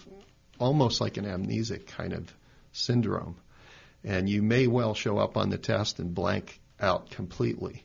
almost 0.62 1.02
like 1.02 1.18
an 1.18 1.26
amnesic 1.26 1.88
kind 1.88 2.14
of 2.14 2.34
syndrome, 2.72 3.36
and 4.04 4.30
you 4.30 4.42
may 4.42 4.68
well 4.68 4.94
show 4.94 5.18
up 5.18 5.38
on 5.38 5.50
the 5.50 5.58
test 5.58 6.00
and 6.00 6.14
blank 6.14 6.60
out 6.80 7.10
completely. 7.10 7.84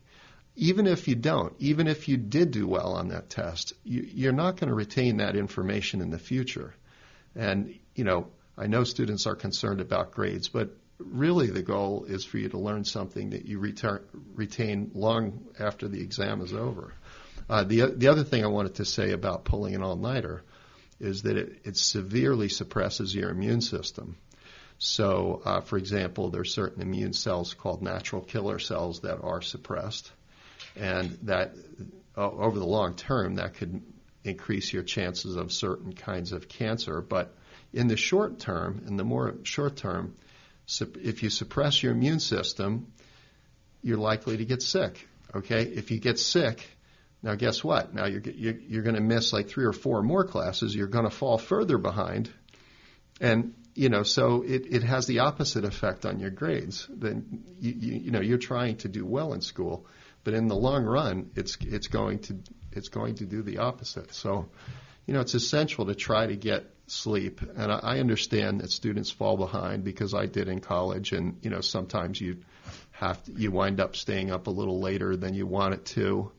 Even 0.54 0.86
if 0.86 1.08
you 1.08 1.14
don't, 1.14 1.54
even 1.58 1.86
if 1.86 2.08
you 2.08 2.16
did 2.16 2.50
do 2.50 2.66
well 2.66 2.94
on 2.94 3.08
that 3.08 3.28
test, 3.28 3.74
you, 3.84 4.06
you're 4.12 4.32
not 4.32 4.56
going 4.56 4.68
to 4.68 4.74
retain 4.74 5.18
that 5.18 5.36
information 5.36 6.00
in 6.00 6.10
the 6.10 6.18
future. 6.18 6.74
And, 7.34 7.78
you 7.94 8.04
know, 8.04 8.28
I 8.56 8.66
know 8.66 8.84
students 8.84 9.26
are 9.26 9.34
concerned 9.36 9.80
about 9.80 10.12
grades, 10.12 10.48
but 10.48 10.70
really 10.98 11.48
the 11.48 11.62
goal 11.62 12.06
is 12.08 12.24
for 12.24 12.38
you 12.38 12.48
to 12.48 12.58
learn 12.58 12.84
something 12.84 13.30
that 13.30 13.44
you 13.44 13.60
retar- 13.60 14.04
retain 14.34 14.92
long 14.94 15.44
after 15.58 15.88
the 15.88 16.00
exam 16.00 16.40
is 16.40 16.54
over. 16.54 16.94
Uh, 17.50 17.64
the, 17.64 17.92
the 17.94 18.08
other 18.08 18.24
thing 18.24 18.42
I 18.42 18.48
wanted 18.48 18.76
to 18.76 18.86
say 18.86 19.12
about 19.12 19.44
pulling 19.44 19.74
an 19.74 19.82
all 19.82 19.96
nighter 19.96 20.42
is 21.00 21.22
that 21.22 21.36
it, 21.36 21.60
it 21.64 21.76
severely 21.76 22.48
suppresses 22.48 23.14
your 23.14 23.30
immune 23.30 23.60
system. 23.60 24.16
So, 24.78 25.42
uh, 25.44 25.60
for 25.62 25.78
example, 25.78 26.30
there 26.30 26.42
are 26.42 26.44
certain 26.44 26.82
immune 26.82 27.12
cells 27.12 27.54
called 27.54 27.82
natural 27.82 28.22
killer 28.22 28.58
cells 28.58 29.00
that 29.00 29.20
are 29.22 29.40
suppressed, 29.40 30.10
and 30.74 31.18
that 31.22 31.54
uh, 32.16 32.30
over 32.30 32.58
the 32.58 32.66
long 32.66 32.94
term 32.94 33.36
that 33.36 33.54
could 33.54 33.82
increase 34.24 34.72
your 34.72 34.82
chances 34.82 35.36
of 35.36 35.52
certain 35.52 35.94
kinds 35.94 36.32
of 36.32 36.48
cancer. 36.48 37.00
But 37.00 37.34
in 37.72 37.88
the 37.88 37.96
short 37.96 38.38
term, 38.38 38.82
in 38.86 38.96
the 38.96 39.04
more 39.04 39.36
short 39.44 39.76
term, 39.76 40.16
if 40.80 41.22
you 41.22 41.30
suppress 41.30 41.82
your 41.82 41.92
immune 41.92 42.20
system, 42.20 42.92
you're 43.82 43.98
likely 43.98 44.36
to 44.36 44.44
get 44.44 44.62
sick. 44.62 45.08
Okay, 45.34 45.62
if 45.62 45.90
you 45.90 45.98
get 45.98 46.18
sick, 46.18 46.66
now 47.26 47.34
guess 47.34 47.64
what? 47.64 47.92
Now 47.92 48.06
you're 48.06 48.22
you're, 48.22 48.84
going 48.84 48.94
to 48.94 49.02
miss 49.02 49.32
like 49.32 49.48
three 49.48 49.64
or 49.64 49.72
four 49.72 50.00
more 50.00 50.22
classes. 50.22 50.72
You're 50.72 50.86
going 50.86 51.06
to 51.06 51.10
fall 51.10 51.38
further 51.38 51.76
behind, 51.76 52.30
and 53.20 53.52
you 53.74 53.88
know 53.88 54.04
so 54.04 54.42
it, 54.42 54.72
it 54.72 54.84
has 54.84 55.08
the 55.08 55.18
opposite 55.18 55.64
effect 55.64 56.06
on 56.06 56.20
your 56.20 56.30
grades. 56.30 56.86
Then 56.88 57.42
you, 57.58 57.74
you 57.76 57.92
you 58.04 58.10
know 58.12 58.20
you're 58.20 58.38
trying 58.38 58.76
to 58.78 58.88
do 58.88 59.04
well 59.04 59.32
in 59.32 59.40
school, 59.40 59.86
but 60.22 60.34
in 60.34 60.46
the 60.46 60.54
long 60.54 60.84
run, 60.84 61.32
it's 61.34 61.58
it's 61.62 61.88
going 61.88 62.20
to 62.20 62.38
it's 62.70 62.90
going 62.90 63.16
to 63.16 63.26
do 63.26 63.42
the 63.42 63.58
opposite. 63.58 64.14
So, 64.14 64.48
you 65.04 65.12
know, 65.12 65.20
it's 65.20 65.34
essential 65.34 65.86
to 65.86 65.96
try 65.96 66.28
to 66.28 66.36
get 66.36 66.70
sleep. 66.86 67.40
And 67.56 67.72
I, 67.72 67.80
I 67.82 67.98
understand 67.98 68.60
that 68.60 68.70
students 68.70 69.10
fall 69.10 69.36
behind 69.36 69.82
because 69.82 70.14
I 70.14 70.26
did 70.26 70.46
in 70.46 70.60
college, 70.60 71.10
and 71.10 71.38
you 71.42 71.50
know, 71.50 71.60
sometimes 71.60 72.20
you 72.20 72.38
have 72.92 73.20
to, 73.24 73.32
you 73.32 73.50
wind 73.50 73.80
up 73.80 73.96
staying 73.96 74.30
up 74.30 74.46
a 74.46 74.50
little 74.50 74.80
later 74.80 75.16
than 75.16 75.34
you 75.34 75.44
want 75.44 75.74
it 75.74 75.84
to. 75.86 76.30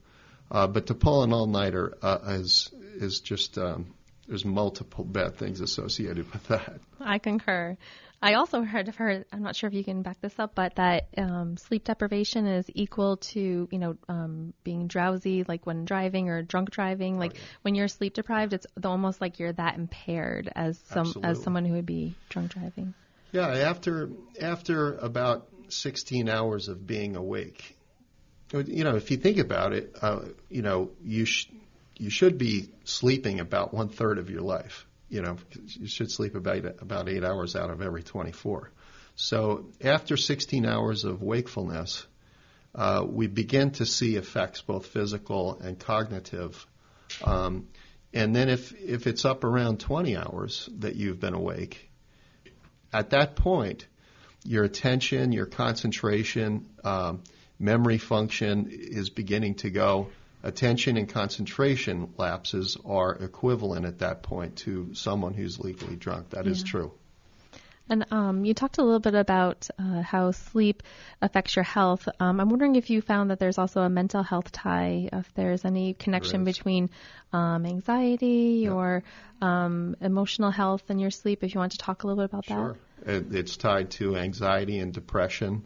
Uh, 0.50 0.68
but 0.68 0.88
to 0.88 0.94
pull 0.94 1.24
an 1.24 1.34
all-nighter 1.34 1.98
uh, 2.02 2.20
is 2.28 2.70
is 3.00 3.20
just 3.20 3.58
um, 3.58 3.94
there's 4.28 4.46
multiple 4.46 5.04
bad 5.04 5.38
things 5.38 5.62
associated 5.62 6.32
with 6.32 6.48
that. 6.48 6.80
I 7.00 7.20
concur. 7.20 7.78
I 8.22 8.34
also 8.34 8.64
heard, 8.64 8.88
of 8.88 8.96
heard, 8.96 9.26
I'm 9.32 9.44
not 9.44 9.56
sure 9.56 9.68
if 9.68 9.76
you 9.76 9.84
can 9.84 10.02
back 10.02 10.20
this 10.22 10.34
up, 10.40 10.56
but 10.56 10.76
that 10.76 11.08
um, 11.18 11.56
sleep 11.58 11.84
deprivation 11.84 12.48
is 12.48 12.66
equal 12.74 13.18
to, 13.18 13.68
you 13.72 13.78
know, 13.78 13.96
um, 14.10 14.54
being 14.64 14.88
drowsy, 14.88 15.46
like 15.48 15.68
when 15.68 15.86
driving 15.86 16.30
or 16.30 16.42
drunk 16.42 16.72
driving. 16.72 17.20
Like 17.20 17.34
right. 17.34 17.42
when 17.62 17.76
you're 17.76 17.88
sleep 17.88 18.16
deprived, 18.16 18.54
it's 18.54 18.66
almost 18.84 19.22
like 19.22 19.38
you're 19.38 19.54
that 19.54 19.76
impaired 19.76 20.52
as 20.56 20.80
some 20.80 21.02
Absolutely. 21.02 21.30
as 21.30 21.44
someone 21.44 21.66
who 21.66 21.74
would 21.74 21.86
be 21.86 22.16
drunk 22.30 22.52
driving. 22.52 22.96
Yeah, 23.32 23.50
after 23.50 24.10
after 24.42 24.96
about 24.96 25.48
16 25.70 26.28
hours 26.28 26.70
of 26.70 26.88
being 26.88 27.16
awake, 27.16 27.77
you 28.54 28.84
know, 28.84 28.96
if 28.96 29.12
you 29.12 29.18
think 29.18 29.38
about 29.38 29.74
it, 29.74 29.96
uh, 30.02 30.22
you 30.50 30.62
know, 30.62 30.92
you 31.04 31.26
sh- 31.26 31.50
you 31.98 32.10
should 32.10 32.38
be 32.38 32.70
sleeping 32.84 33.40
about 33.40 33.74
one 33.74 33.90
third 33.90 34.18
of 34.18 34.30
your 34.30 34.42
life 34.42 34.88
you 35.10 35.22
know, 35.22 35.38
you 35.66 35.88
should 35.88 36.12
sleep 36.12 36.36
about 36.36 36.66
about 36.82 37.10
eight 37.10 37.24
hours 37.24 37.56
out 37.56 37.70
of 37.70 37.82
every 37.82 38.04
24. 38.04 38.72
So 39.16 39.68
after 39.84 40.18
16 40.18 40.66
hours 40.66 41.06
of 41.06 41.22
wakefulness, 41.22 42.06
uh, 42.76 43.04
we 43.08 43.28
begin 43.28 43.72
to 43.72 43.86
see 43.86 44.16
effects, 44.16 44.62
both 44.62 44.86
physical 44.86 45.60
and 45.60 45.80
cognitive. 45.80 46.66
Um, 47.24 47.68
and 48.14 48.36
then 48.36 48.50
if 48.50 48.74
if 48.74 49.08
it's 49.08 49.26
up 49.26 49.44
around 49.44 49.80
20 49.80 50.18
hours 50.18 50.70
that 50.80 50.96
you've 50.96 51.20
been 51.20 51.34
awake, 51.34 51.90
at 52.94 53.12
that 53.12 53.36
point, 53.36 53.88
your 54.44 54.64
attention, 54.64 55.32
your 55.32 55.46
concentration, 55.46 56.68
um, 56.84 57.24
memory 57.60 57.98
function 57.98 58.68
is 58.70 59.10
beginning 59.10 59.56
to 59.56 59.70
go 59.70 60.10
attention 60.44 60.98
and 60.98 61.10
concentration 61.10 62.14
lapses 62.18 62.78
are 62.86 63.14
equivalent 63.16 63.86
at 63.86 64.00
that 64.00 64.24
point 64.24 64.56
to 64.58 64.94
someone 64.94 65.34
who's 65.34 65.60
legally 65.60 65.96
drunk. 65.96 66.30
That 66.30 66.46
yeah. 66.46 66.52
is 66.52 66.64
true. 66.64 66.92
And 67.90 68.06
um, 68.12 68.44
you 68.44 68.54
talked 68.54 68.80
a 68.80 68.84
little 68.84 69.00
bit 69.00 69.16
about 69.16 69.70
uh, 69.80 70.02
how 70.02 70.32
sleep 70.32 70.84
affects 71.22 71.56
your 71.56 71.64
health. 71.64 72.08
Um, 72.20 72.40
I'm 72.40 72.50
wondering 72.50 72.76
if 72.76 72.90
you 72.90 73.02
found 73.02 73.32
that 73.32 73.40
there's 73.40 73.58
also 73.58 73.82
a 73.82 73.90
mental 73.90 74.24
health 74.24 74.52
tie, 74.52 75.08
if 75.12 75.34
there's 75.36 75.64
any 75.64 75.94
connection 75.94 76.44
between 76.44 76.90
um, 77.32 77.66
anxiety 77.66 78.68
or 78.68 79.04
um, 79.42 79.96
emotional 80.02 80.52
health 80.52 80.84
and 80.90 81.00
your 81.00 81.12
sleep. 81.12 81.44
If 81.44 81.54
you 81.54 81.60
want 81.60 81.74
to 81.74 81.78
talk 81.78 82.04
a 82.04 82.08
little 82.08 82.22
bit 82.22 82.30
about 82.30 82.46
sure. 82.46 82.78
that. 83.06 83.12
Sure. 83.12 83.40
It's 83.40 83.56
tied 83.56 83.92
to 83.92 84.18
anxiety 84.18 84.80
and 84.80 84.94
depression. 84.94 85.64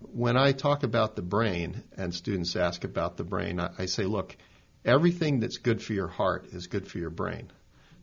When 0.00 0.36
I 0.36 0.52
talk 0.52 0.84
about 0.84 1.16
the 1.16 1.22
brain 1.22 1.82
and 1.96 2.14
students 2.14 2.56
ask 2.56 2.84
about 2.84 3.16
the 3.16 3.24
brain, 3.24 3.58
I, 3.58 3.70
I 3.78 3.86
say, 3.86 4.04
look, 4.04 4.36
everything 4.84 5.40
that's 5.40 5.58
good 5.58 5.82
for 5.82 5.92
your 5.92 6.08
heart 6.08 6.46
is 6.52 6.66
good 6.66 6.86
for 6.86 6.98
your 6.98 7.10
brain. 7.10 7.50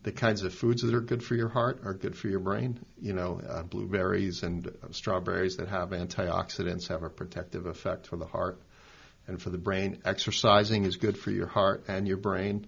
The 0.02 0.12
kinds 0.12 0.42
of 0.42 0.54
foods 0.54 0.82
that 0.82 0.94
are 0.94 1.00
good 1.00 1.24
for 1.24 1.34
your 1.34 1.48
heart 1.48 1.80
are 1.84 1.94
good 1.94 2.16
for 2.16 2.28
your 2.28 2.40
brain. 2.40 2.78
You 3.00 3.12
know, 3.12 3.40
uh, 3.46 3.62
blueberries 3.64 4.42
and 4.42 4.68
uh, 4.68 4.92
strawberries 4.92 5.56
that 5.56 5.68
have 5.68 5.90
antioxidants 5.90 6.88
have 6.88 7.02
a 7.02 7.10
protective 7.10 7.66
effect 7.66 8.06
for 8.06 8.16
the 8.16 8.26
heart 8.26 8.60
and 9.26 9.40
for 9.40 9.50
the 9.50 9.58
brain. 9.58 9.98
Exercising 10.04 10.84
is 10.84 10.96
good 10.96 11.18
for 11.18 11.30
your 11.30 11.48
heart 11.48 11.84
and 11.88 12.06
your 12.06 12.18
brain. 12.18 12.66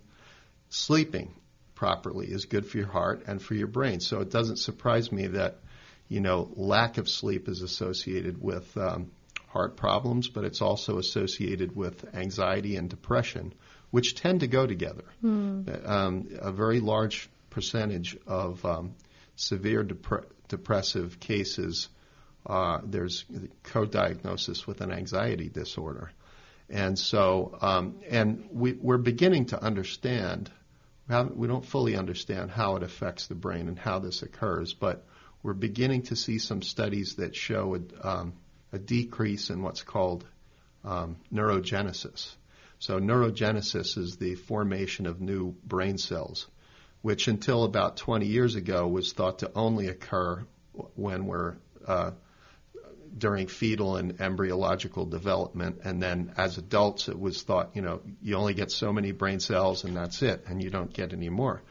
Sleeping 0.70 1.35
properly 1.75 2.26
is 2.26 2.47
good 2.47 2.66
for 2.66 2.78
your 2.78 2.88
heart 2.88 3.23
and 3.26 3.40
for 3.40 3.54
your 3.54 3.68
brain. 3.68 4.00
So 4.00 4.20
it 4.20 4.30
doesn't 4.30 4.58
surprise 4.58 5.12
me 5.12 5.28
that, 5.28 5.58
you 6.08 6.20
know, 6.20 6.50
lack 6.56 6.99
of 6.99 7.08
sleep 7.08 7.49
is 7.49 7.62
associated 7.62 8.42
with 8.42 8.76
um, 8.76 9.12
heart 9.59 9.77
problems, 9.77 10.29
but 10.29 10.45
it's 10.45 10.62
also 10.62 10.99
associated 10.99 11.75
with 11.75 12.15
anxiety 12.15 12.77
and 12.77 12.88
depression, 12.88 13.53
which 13.91 14.15
tend 14.15 14.41
to 14.41 14.47
go 14.47 14.69
together. 14.69 15.03
Mm. 15.25 15.88
Um, 15.88 16.29
a 16.41 16.53
very 16.53 16.79
large 16.79 17.29
percentage 17.50 18.17
of 18.29 18.65
um, 18.65 18.95
severe 19.35 19.83
depre- 19.83 20.27
depressive 20.47 21.19
cases, 21.19 21.88
uh, 22.47 22.79
there's 22.85 23.25
co-diagnosis 23.65 24.65
with 24.65 24.81
an 24.81 24.93
anxiety 24.93 25.49
disorder. 25.49 26.12
And 26.71 26.97
so, 26.97 27.59
um, 27.61 27.97
and 28.09 28.49
we, 28.53 28.75
we're 28.75 29.03
beginning 29.12 29.47
to 29.47 29.61
understand, 29.61 30.50
we 31.35 31.49
don't 31.49 31.67
fully 31.67 31.97
understand 31.97 32.53
how 32.53 32.77
it 32.77 32.85
affects 32.85 33.27
the 33.27 33.35
brain 33.35 33.67
and 33.67 33.79
how 33.79 33.99
this 33.99 34.23
occurs, 34.23 34.73
but 34.73 35.05
we're 35.43 35.55
beginning 35.55 36.03
to 36.03 36.15
see 36.15 36.38
some 36.38 36.62
studies 36.62 37.17
that 37.17 37.35
show 37.35 37.77
um, 38.03 38.35
a 38.73 38.79
decrease 38.79 39.51
in 39.51 39.63
what's 39.63 39.83
called 39.83 40.25
um, 40.85 41.17
neurogenesis. 41.33 42.35
So, 42.79 43.01
neurogenesis 43.01 43.99
is 43.99 44.17
the 44.17 44.37
formation 44.37 45.07
of 45.07 45.21
new 45.21 45.55
brain 45.65 45.99
cells, 45.99 46.47
which 47.03 47.27
until 47.27 47.65
about 47.65 47.97
20 47.97 48.27
years 48.27 48.55
ago 48.55 48.87
was 48.87 49.13
thought 49.13 49.41
to 49.41 49.51
only 49.55 49.89
occur 49.89 50.45
when 50.95 51.27
we're 51.27 51.57
uh, 51.87 52.13
during 53.17 53.49
fetal 53.49 53.97
and 53.97 54.21
embryological 54.21 55.07
development, 55.07 55.81
and 55.85 56.03
then 56.03 56.33
as 56.37 56.59
adults, 56.59 57.09
it 57.09 57.19
was 57.19 57.43
thought, 57.43 57.71
you 57.75 57.83
know, 57.83 58.01
you 58.23 58.37
only 58.37 58.55
get 58.55 58.71
so 58.71 58.93
many 58.93 59.13
brain 59.13 59.41
cells 59.41 59.85
and 59.85 59.97
that's 59.97 60.23
it, 60.23 60.45
and 60.47 60.63
you 60.63 60.71
don't 60.71 60.93
get 60.93 61.13
any 61.13 61.29
more. 61.29 61.63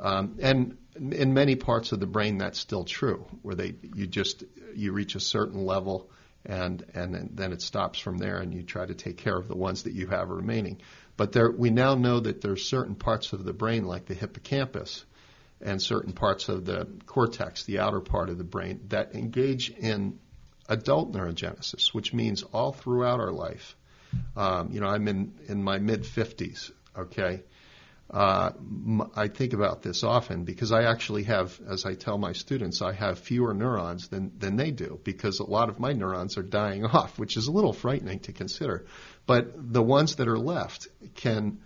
Um, 0.00 0.38
and 0.40 0.76
in 0.96 1.34
many 1.34 1.56
parts 1.56 1.92
of 1.92 2.00
the 2.00 2.06
brain, 2.06 2.38
that's 2.38 2.58
still 2.58 2.84
true, 2.84 3.24
where 3.42 3.54
they 3.54 3.74
you 3.94 4.06
just 4.06 4.44
you 4.74 4.92
reach 4.92 5.14
a 5.14 5.20
certain 5.20 5.64
level 5.64 6.10
and 6.46 6.84
and 6.94 7.30
then 7.34 7.52
it 7.52 7.60
stops 7.60 7.98
from 7.98 8.18
there, 8.18 8.38
and 8.38 8.54
you 8.54 8.62
try 8.62 8.86
to 8.86 8.94
take 8.94 9.18
care 9.18 9.36
of 9.36 9.48
the 9.48 9.56
ones 9.56 9.82
that 9.82 9.92
you 9.92 10.06
have 10.06 10.30
remaining. 10.30 10.80
But 11.16 11.32
there, 11.32 11.50
we 11.50 11.70
now 11.70 11.94
know 11.94 12.20
that 12.20 12.40
there's 12.40 12.64
certain 12.64 12.94
parts 12.94 13.32
of 13.32 13.44
the 13.44 13.52
brain, 13.52 13.84
like 13.84 14.06
the 14.06 14.14
hippocampus, 14.14 15.04
and 15.60 15.80
certain 15.82 16.12
parts 16.12 16.48
of 16.48 16.64
the 16.64 16.86
cortex, 17.06 17.64
the 17.64 17.80
outer 17.80 18.00
part 18.00 18.28
of 18.28 18.38
the 18.38 18.44
brain, 18.44 18.80
that 18.88 19.14
engage 19.14 19.70
in 19.70 20.18
adult 20.68 21.12
neurogenesis, 21.12 21.94
which 21.94 22.12
means 22.12 22.42
all 22.42 22.72
throughout 22.72 23.20
our 23.20 23.32
life, 23.32 23.76
Um, 24.36 24.70
you 24.72 24.80
know, 24.80 24.88
I'm 24.88 25.08
in 25.08 25.32
in 25.48 25.62
my 25.62 25.78
mid 25.78 26.02
50s. 26.04 26.70
Okay. 26.96 27.42
Uh, 28.08 28.52
I 29.16 29.26
think 29.28 29.52
about 29.52 29.82
this 29.82 30.04
often 30.04 30.44
because 30.44 30.70
I 30.70 30.84
actually 30.84 31.24
have, 31.24 31.58
as 31.68 31.84
I 31.84 31.94
tell 31.94 32.18
my 32.18 32.34
students, 32.34 32.80
I 32.80 32.92
have 32.92 33.18
fewer 33.18 33.52
neurons 33.52 34.08
than, 34.08 34.32
than 34.38 34.56
they 34.56 34.70
do 34.70 35.00
because 35.02 35.40
a 35.40 35.44
lot 35.44 35.68
of 35.68 35.80
my 35.80 35.92
neurons 35.92 36.38
are 36.38 36.42
dying 36.42 36.84
off, 36.86 37.18
which 37.18 37.36
is 37.36 37.48
a 37.48 37.52
little 37.52 37.72
frightening 37.72 38.20
to 38.20 38.32
consider. 38.32 38.86
But 39.26 39.72
the 39.72 39.82
ones 39.82 40.16
that 40.16 40.28
are 40.28 40.38
left 40.38 40.86
can, 41.16 41.58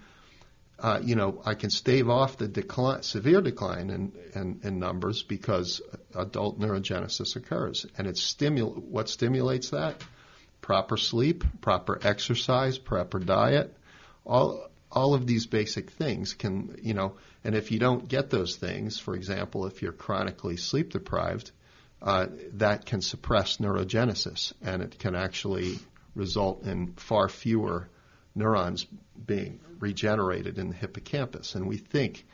uh, 0.79 1.01
you 1.03 1.15
know, 1.15 1.43
I 1.45 1.55
can 1.55 1.69
stave 1.69 2.09
off 2.09 2.39
the 2.39 2.49
decline, 2.49 3.03
severe 3.03 3.43
decline 3.43 3.91
in, 3.91 4.13
in, 4.35 4.61
in 4.65 4.79
numbers 4.79 5.23
because 5.23 5.83
adult 6.15 6.59
neurogenesis 6.59 7.37
occurs. 7.37 7.85
And 7.99 8.07
it's 8.07 8.23
stimul- 8.23 8.79
what 8.79 9.11
stimulates 9.11 9.71
that? 9.71 10.03
Proper 10.63 10.97
sleep, 10.97 11.45
proper 11.61 12.01
exercise, 12.03 12.79
proper 12.79 13.19
diet, 13.19 13.77
all 14.25 14.70
all 14.93 15.15
of 15.15 15.27
these 15.27 15.47
basic 15.47 15.91
things 15.91 16.35
can, 16.35 16.77
you 16.83 16.95
know, 16.95 17.15
and 17.45 17.55
if 17.55 17.71
you 17.71 17.79
don't 17.79 18.09
get 18.09 18.31
those 18.31 18.57
things, 18.57 18.99
for 18.99 19.15
example, 19.15 19.67
if 19.67 19.83
you're 19.83 19.93
chronically 19.93 20.57
sleep 20.57 20.91
deprived, 20.91 21.51
uh, 22.03 22.27
that 22.55 22.87
can 22.87 23.01
suppress 23.01 23.59
neurogenesis 23.59 24.53
and 24.63 24.83
it 24.83 24.99
can 24.99 25.15
actually 25.15 25.79
result 26.15 26.65
in 26.65 26.93
far 26.95 27.29
fewer 27.29 27.89
neurons 28.35 28.87
being 29.27 29.61
regenerated 29.79 30.59
in 30.59 30.69
the 30.69 30.75
hippocampus. 30.75 31.55
And 31.55 31.67
we 31.69 31.77
think, 31.77 32.25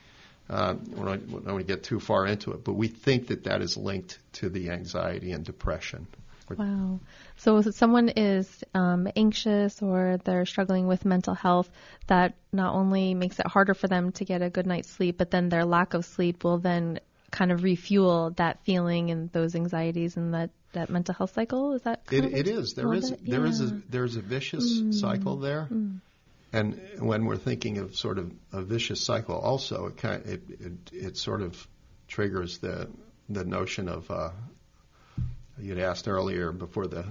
uh, 0.49 0.75
when 0.75 1.09
I 1.09 1.17
don't 1.17 1.45
want 1.47 1.59
to 1.59 1.65
get 1.65 1.83
too 1.83 2.01
far 2.01 2.27
into 2.27 2.53
it, 2.53 2.65
but 2.65 2.75
we 2.75 2.89
think 2.89 3.29
that 3.29 3.45
that 3.45 3.63
is 3.63 3.77
linked 3.77 4.19
to 4.35 4.49
the 4.49 4.71
anxiety 4.71 5.33
and 5.33 5.45
depression. 5.45 6.07
Wow. 6.51 7.01
So 7.39 7.59
if 7.59 7.75
someone 7.75 8.09
is 8.11 8.65
um, 8.75 9.09
anxious 9.17 9.83
or 9.83 10.19
they're 10.25 10.47
struggling 10.47 10.87
with 10.87 11.05
mental 11.05 11.35
health, 11.35 11.69
that 12.07 12.35
not 12.53 12.75
only 12.75 13.15
makes 13.15 13.39
it 13.39 13.47
harder 13.47 13.75
for 13.75 13.89
them 13.89 14.13
to 14.13 14.25
get 14.25 14.43
a 14.43 14.51
good 14.51 14.67
night's 14.67 14.91
sleep, 14.91 15.19
but 15.19 15.31
then 15.31 15.49
their 15.49 15.65
lack 15.65 15.95
of 15.95 16.05
sleep 16.05 16.45
will 16.45 16.59
then 16.59 17.01
kind 17.31 17.51
of 17.51 17.63
refuel 17.63 18.31
that 18.37 18.65
feeling 18.65 19.11
and 19.11 19.31
those 19.33 19.55
anxieties 19.55 20.17
and 20.17 20.35
that, 20.35 20.51
that 20.73 20.91
mental 20.91 21.15
health 21.15 21.33
cycle. 21.35 21.73
Is 21.73 21.83
that 21.83 22.03
it, 22.11 22.25
it 22.25 22.49
is. 22.49 22.75
There 22.75 22.93
is 22.95 23.11
bit? 23.11 23.27
there 23.27 23.45
yeah. 23.45 23.51
is 23.51 23.61
a 23.61 23.81
there's 23.89 24.17
a 24.17 24.21
vicious 24.21 24.79
mm. 24.79 24.95
cycle 24.95 25.37
there. 25.37 25.69
Mm. 25.71 26.01
And 26.53 26.81
when 27.01 27.27
we're 27.27 27.37
thinking 27.37 27.79
of 27.79 27.97
sort 27.97 28.19
of 28.19 28.33
a 28.53 28.63
vicious 28.63 29.01
cycle, 29.01 29.37
also 29.37 29.87
it 29.87 29.97
kind 29.97 30.23
of, 30.23 30.31
it, 30.31 30.43
it, 30.61 30.73
it 30.93 31.17
sort 31.17 31.43
of 31.43 31.67
triggers 32.09 32.59
the 32.59 32.89
the 33.29 33.45
notion 33.45 33.89
of 33.89 34.11
uh, 34.11 34.31
you'd 35.59 35.79
asked 35.79 36.09
earlier 36.09 36.53
before 36.53 36.87
the 36.87 37.05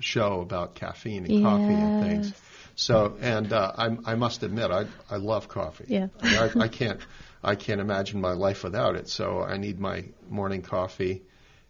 show 0.00 0.40
about 0.40 0.74
caffeine 0.74 1.24
and 1.24 1.34
yes. 1.34 1.42
coffee 1.42 1.74
and 1.74 2.00
things. 2.00 2.32
So, 2.74 3.16
and 3.20 3.52
uh, 3.52 3.72
I, 3.76 4.12
I 4.12 4.14
must 4.14 4.42
admit, 4.42 4.70
I 4.70 4.86
I 5.10 5.16
love 5.16 5.48
coffee. 5.48 5.84
Yeah. 5.88 6.08
I, 6.22 6.50
I, 6.58 6.68
can't 6.68 7.00
I 7.42 7.54
can't 7.54 7.80
imagine 7.80 8.20
my 8.20 8.32
life 8.32 8.64
without 8.64 8.96
it. 8.96 9.08
So 9.08 9.42
I 9.42 9.58
need 9.58 9.78
my 9.78 10.04
morning 10.28 10.62
coffee, 10.62 11.22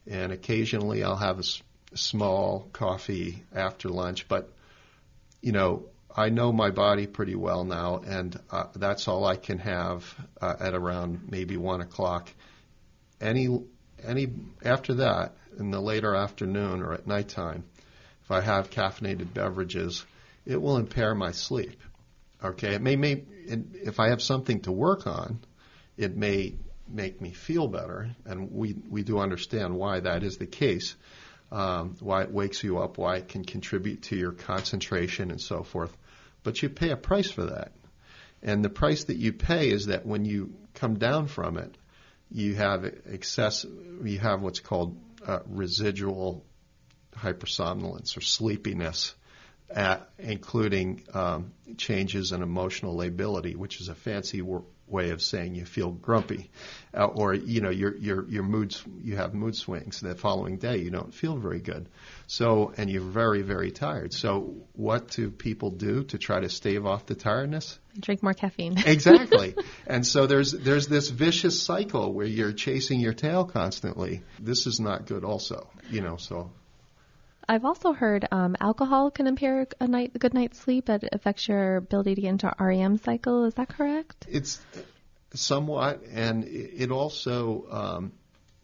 and 0.07 0.33
occasionally 0.33 1.03
I'll 1.03 1.17
have 1.17 1.37
a 1.37 1.41
s- 1.41 1.63
small 1.95 2.69
coffee 2.73 3.43
after 3.55 3.89
lunch. 3.89 4.29
But 4.29 4.53
you 5.41 5.53
know, 5.53 5.87
I 6.15 6.29
know 6.29 6.53
my 6.53 6.71
body 6.71 7.07
pretty 7.07 7.35
well 7.35 7.65
now, 7.65 8.03
and 8.07 8.39
uh, 8.51 8.67
that's 8.77 9.09
all 9.09 9.25
I 9.25 9.37
can 9.37 9.59
have 9.59 10.05
uh, 10.41 10.55
at 10.61 10.75
around 10.75 11.29
maybe 11.31 11.57
one 11.57 11.81
o'clock. 11.81 12.31
Any 13.21 13.49
any 14.05 14.29
after 14.65 14.95
that 14.95 15.35
in 15.59 15.71
the 15.71 15.81
later 15.81 16.15
afternoon 16.15 16.83
or 16.83 16.93
at 16.93 17.07
nighttime, 17.07 17.65
if 18.25 18.31
I 18.31 18.41
have 18.41 18.71
caffeinated 18.71 19.35
beverages, 19.35 20.05
it 20.47 20.61
will 20.61 20.77
impair 20.77 21.15
my 21.15 21.33
sleep. 21.33 21.81
Okay, 22.43 22.75
it 22.75 22.83
may 22.83 22.97
may 22.97 23.25
if 23.47 24.01
I 24.01 24.09
have 24.09 24.23
something 24.23 24.61
to 24.63 24.73
work 24.73 25.07
on, 25.07 25.41
it 25.97 26.17
may 26.17 26.55
make 26.89 27.21
me 27.21 27.31
feel 27.33 27.69
better, 27.69 28.11
and 28.25 28.53
we 28.53 28.75
we 28.91 29.03
do 29.03 29.19
understand 29.19 29.77
why 29.77 30.01
that 30.01 30.23
is 30.23 30.39
the 30.39 30.47
case. 30.47 30.95
Um, 31.51 31.97
why 32.01 32.23
it 32.23 32.31
wakes 32.31 32.65
you 32.65 32.79
up, 32.79 32.97
why 32.97 33.17
it 33.17 33.29
can 33.29 33.45
contribute 33.45 34.05
to 34.05 34.17
your 34.17 34.33
concentration 34.33 35.31
and 35.31 35.39
so 35.39 35.63
forth. 35.63 35.95
But 36.45 36.63
you 36.63 36.71
pay 36.71 36.91
a 36.91 36.97
price 36.97 37.31
for 37.31 37.45
that. 37.45 37.73
And 38.43 38.65
the 38.65 38.71
price 38.71 39.05
that 39.05 39.19
you 39.19 39.35
pay 39.35 39.71
is 39.71 39.87
that 39.87 40.07
when 40.07 40.25
you 40.25 40.55
come 40.75 40.99
down 40.99 41.29
from 41.29 41.59
it, 41.59 41.77
you 42.33 42.55
have 42.55 42.85
excess, 42.85 43.67
you 44.03 44.19
have 44.19 44.41
what's 44.41 44.61
called 44.61 44.99
uh, 45.27 45.41
residual 45.47 46.45
hypersomnolence 47.15 48.17
or 48.17 48.21
sleepiness, 48.21 49.15
at, 49.71 50.09
including 50.19 51.03
um, 51.15 51.53
changes 51.77 52.33
in 52.33 52.43
emotional 52.43 52.97
lability, 52.97 53.55
which 53.55 53.81
is 53.81 53.89
a 53.89 53.95
fancy 53.95 54.43
wor- 54.43 54.65
way 54.93 55.11
of 55.11 55.23
saying 55.23 55.55
you 55.55 55.65
feel 55.65 55.91
grumpy, 55.91 56.51
uh, 56.95 57.07
or 57.07 57.35
you 57.35 57.61
know 57.61 57.71
your 57.71 57.97
your 57.97 58.29
your 58.29 58.43
moods 58.43 58.85
you 59.03 59.17
have 59.17 59.35
mood 59.35 59.57
swings. 59.57 60.01
The 60.01 60.15
following 60.15 60.59
day 60.59 60.79
you 60.79 60.91
don't 60.91 61.13
feel 61.13 61.37
very 61.37 61.61
good, 61.61 61.89
so 62.27 62.73
and 62.77 62.91
you're 62.91 63.03
very 63.03 63.43
very 63.43 63.71
tired. 63.71 64.13
So 64.13 64.55
what 64.75 65.09
do 65.09 65.31
people 65.31 65.71
do 65.71 66.05
to 66.05 66.19
try 66.19 66.41
to 66.41 66.49
stave 66.49 66.87
off 66.87 67.07
the 67.07 67.15
tiredness? 67.15 67.79
Drink 67.99 68.23
more 68.23 68.35
caffeine. 68.35 68.79
exactly. 68.87 69.55
And 69.87 70.07
so 70.07 70.27
there's 70.27 70.53
there's 70.53 70.87
this 70.89 71.11
vicious 71.11 71.63
cycle 71.63 72.13
where 72.13 72.27
you're 72.27 72.53
chasing 72.53 73.01
your 73.01 73.15
tail 73.15 73.45
constantly. 73.45 74.23
This 74.39 74.67
is 74.67 74.81
not 74.81 75.07
good 75.07 75.25
also, 75.25 75.69
you 75.91 76.01
know, 76.01 76.17
so 76.17 76.51
I've 77.49 77.65
also 77.65 77.93
heard 77.93 78.27
um, 78.31 78.57
alcohol 78.61 79.11
can 79.11 79.27
impair 79.27 79.67
a 79.81 79.87
night 79.87 80.13
a 80.15 80.19
good 80.19 80.35
night's 80.35 80.59
sleep. 80.59 80.89
It 80.89 81.05
affects 81.13 81.49
your 81.49 81.77
ability 81.77 82.15
to 82.17 82.21
get 82.21 82.29
into 82.29 82.55
REM 82.59 82.99
cycle. 82.99 83.45
Is 83.45 83.55
that 83.55 83.69
correct? 83.69 84.27
It's 84.29 84.61
somewhat, 85.35 86.03
and 86.13 86.45
it 86.45 86.91
also, 86.91 87.67
um, 87.71 88.13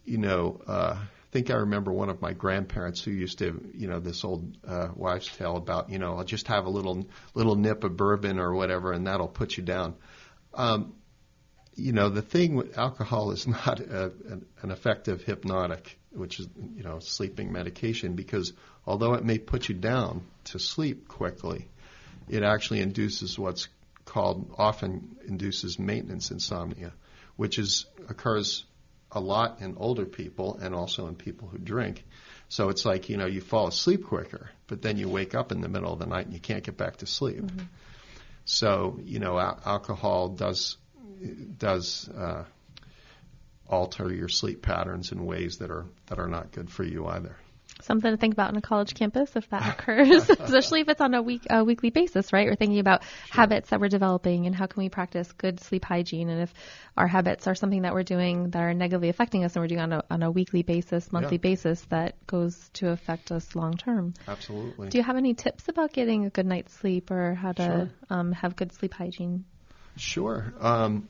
you 0.04 0.18
know, 0.18 0.60
uh, 0.66 0.96
I 0.98 1.30
think 1.30 1.50
I 1.50 1.54
remember 1.56 1.92
one 1.92 2.08
of 2.08 2.22
my 2.22 2.32
grandparents 2.32 3.02
who 3.02 3.10
used 3.10 3.38
to, 3.38 3.60
you 3.74 3.88
know, 3.88 4.00
this 4.00 4.24
old 4.24 4.56
uh, 4.66 4.88
wives' 4.94 5.28
tale 5.36 5.56
about, 5.56 5.90
you 5.90 5.98
know, 5.98 6.16
I'll 6.16 6.24
just 6.24 6.48
have 6.48 6.64
a 6.66 6.70
little 6.70 7.06
little 7.34 7.56
nip 7.56 7.84
of 7.84 7.96
bourbon 7.96 8.38
or 8.38 8.54
whatever, 8.54 8.92
and 8.92 9.06
that'll 9.06 9.28
put 9.28 9.56
you 9.56 9.62
down. 9.62 9.94
Um, 10.54 10.94
you 11.78 11.92
know, 11.92 12.08
the 12.08 12.22
thing 12.22 12.54
with 12.54 12.76
alcohol 12.76 13.30
is 13.30 13.46
not 13.46 13.80
a, 13.80 14.12
an, 14.28 14.46
an 14.62 14.70
effective 14.70 15.22
hypnotic, 15.22 15.98
which 16.10 16.40
is, 16.40 16.48
you 16.76 16.82
know, 16.82 16.98
sleeping 16.98 17.52
medication, 17.52 18.14
because 18.14 18.52
although 18.86 19.14
it 19.14 19.24
may 19.24 19.38
put 19.38 19.68
you 19.68 19.74
down 19.74 20.22
to 20.44 20.58
sleep 20.58 21.08
quickly, 21.08 21.68
it 22.28 22.42
actually 22.42 22.80
induces 22.80 23.38
what's 23.38 23.68
called, 24.04 24.54
often 24.58 25.16
induces 25.26 25.78
maintenance 25.78 26.30
insomnia, 26.30 26.92
which 27.36 27.58
is 27.58 27.86
occurs 28.08 28.64
a 29.12 29.20
lot 29.20 29.60
in 29.60 29.76
older 29.78 30.04
people 30.04 30.58
and 30.60 30.74
also 30.74 31.06
in 31.06 31.14
people 31.14 31.48
who 31.48 31.58
drink. 31.58 32.04
So 32.48 32.70
it's 32.70 32.84
like, 32.84 33.08
you 33.08 33.16
know, 33.16 33.26
you 33.26 33.40
fall 33.40 33.68
asleep 33.68 34.04
quicker, 34.04 34.50
but 34.66 34.82
then 34.82 34.98
you 34.98 35.08
wake 35.08 35.34
up 35.34 35.52
in 35.52 35.60
the 35.60 35.68
middle 35.68 35.92
of 35.92 35.98
the 35.98 36.06
night 36.06 36.26
and 36.26 36.34
you 36.34 36.40
can't 36.40 36.64
get 36.64 36.76
back 36.76 36.98
to 36.98 37.06
sleep. 37.06 37.42
Mm-hmm. 37.42 37.66
So, 38.44 38.98
you 39.04 39.18
know, 39.18 39.38
al- 39.38 39.60
alcohol 39.64 40.28
does 40.28 40.76
does 41.58 42.08
uh, 42.08 42.44
alter 43.68 44.12
your 44.12 44.28
sleep 44.28 44.62
patterns 44.62 45.12
in 45.12 45.24
ways 45.26 45.58
that 45.58 45.70
are 45.70 45.86
that 46.06 46.18
are 46.18 46.28
not 46.28 46.52
good 46.52 46.70
for 46.70 46.84
you 46.84 47.06
either. 47.06 47.36
Something 47.80 48.10
to 48.10 48.16
think 48.16 48.32
about 48.32 48.48
on 48.48 48.56
a 48.56 48.62
college 48.62 48.94
campus 48.94 49.36
if 49.36 49.48
that 49.50 49.62
occurs, 49.78 50.28
especially 50.40 50.80
if 50.80 50.88
it's 50.88 51.00
on 51.00 51.14
a 51.14 51.22
week 51.22 51.46
a 51.50 51.62
weekly 51.62 51.90
basis, 51.90 52.32
right? 52.32 52.46
We're 52.48 52.56
thinking 52.56 52.80
about 52.80 53.02
sure. 53.04 53.10
habits 53.28 53.70
that 53.70 53.78
we're 53.78 53.88
developing 53.88 54.46
and 54.46 54.54
how 54.54 54.66
can 54.66 54.82
we 54.82 54.88
practice 54.88 55.30
good 55.32 55.60
sleep 55.60 55.84
hygiene, 55.84 56.28
and 56.28 56.42
if 56.42 56.52
our 56.96 57.06
habits 57.06 57.46
are 57.46 57.54
something 57.54 57.82
that 57.82 57.92
we're 57.94 58.02
doing 58.02 58.50
that 58.50 58.62
are 58.62 58.74
negatively 58.74 59.10
affecting 59.10 59.44
us, 59.44 59.54
and 59.54 59.62
we're 59.62 59.68
doing 59.68 59.80
on 59.82 59.92
a 59.92 60.02
on 60.10 60.22
a 60.22 60.30
weekly 60.30 60.62
basis, 60.62 61.12
monthly 61.12 61.36
Yeah. 61.36 61.50
basis, 61.50 61.80
that 61.90 62.26
goes 62.26 62.70
to 62.74 62.88
affect 62.88 63.30
us 63.30 63.54
long 63.54 63.76
term. 63.76 64.14
Absolutely. 64.26 64.88
Do 64.88 64.98
you 64.98 65.04
have 65.04 65.16
any 65.16 65.34
tips 65.34 65.68
about 65.68 65.92
getting 65.92 66.24
a 66.24 66.30
good 66.30 66.46
night's 66.46 66.72
sleep 66.72 67.10
or 67.10 67.34
how 67.34 67.52
to 67.52 67.62
Sure. 67.62 67.90
um, 68.10 68.32
have 68.32 68.56
good 68.56 68.72
sleep 68.72 68.94
hygiene? 68.94 69.44
Sure. 69.98 70.54
Um, 70.60 71.08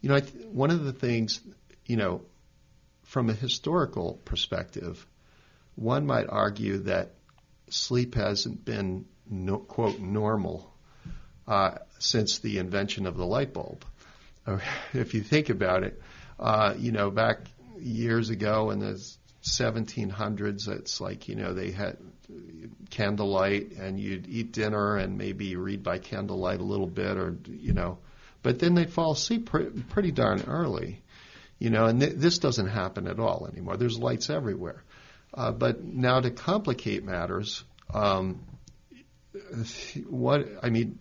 you 0.00 0.08
know, 0.08 0.20
th- 0.20 0.46
one 0.46 0.70
of 0.70 0.84
the 0.84 0.92
things, 0.92 1.40
you 1.86 1.96
know, 1.96 2.22
from 3.02 3.30
a 3.30 3.32
historical 3.32 4.14
perspective, 4.24 5.06
one 5.74 6.06
might 6.06 6.26
argue 6.28 6.78
that 6.78 7.12
sleep 7.68 8.14
hasn't 8.14 8.64
been 8.64 9.06
no, 9.28 9.58
quote 9.58 9.98
normal 9.98 10.72
uh, 11.46 11.78
since 11.98 12.38
the 12.38 12.58
invention 12.58 13.06
of 13.06 13.16
the 13.16 13.26
light 13.26 13.52
bulb. 13.52 13.84
If 14.94 15.14
you 15.14 15.22
think 15.22 15.50
about 15.50 15.82
it, 15.82 16.00
uh, 16.38 16.74
you 16.78 16.92
know, 16.92 17.10
back 17.10 17.38
years 17.80 18.30
ago 18.30 18.70
in 18.70 18.78
the 18.78 18.94
1700s, 19.46 20.68
it's 20.68 21.00
like 21.00 21.28
you 21.28 21.36
know 21.36 21.54
they 21.54 21.70
had 21.70 21.96
candlelight 22.90 23.72
and 23.72 24.00
you'd 24.00 24.26
eat 24.26 24.52
dinner 24.52 24.96
and 24.96 25.16
maybe 25.16 25.56
read 25.56 25.82
by 25.82 25.98
candlelight 25.98 26.60
a 26.60 26.64
little 26.64 26.86
bit 26.86 27.16
or 27.16 27.36
you 27.48 27.72
know 27.72 27.98
but 28.42 28.58
then 28.58 28.74
they'd 28.74 28.92
fall 28.92 29.12
asleep 29.12 29.46
pre- 29.46 29.70
pretty 29.88 30.10
darn 30.10 30.42
early 30.42 31.00
you 31.58 31.70
know 31.70 31.86
and 31.86 32.00
th- 32.00 32.14
this 32.14 32.38
doesn't 32.38 32.68
happen 32.68 33.06
at 33.06 33.20
all 33.20 33.48
anymore. 33.50 33.76
There's 33.76 33.98
lights 33.98 34.30
everywhere. 34.30 34.82
Uh, 35.32 35.52
but 35.52 35.82
now 35.84 36.20
to 36.20 36.30
complicate 36.30 37.04
matters 37.04 37.64
um, 37.92 38.40
what 40.08 40.46
I 40.62 40.70
mean, 40.70 40.98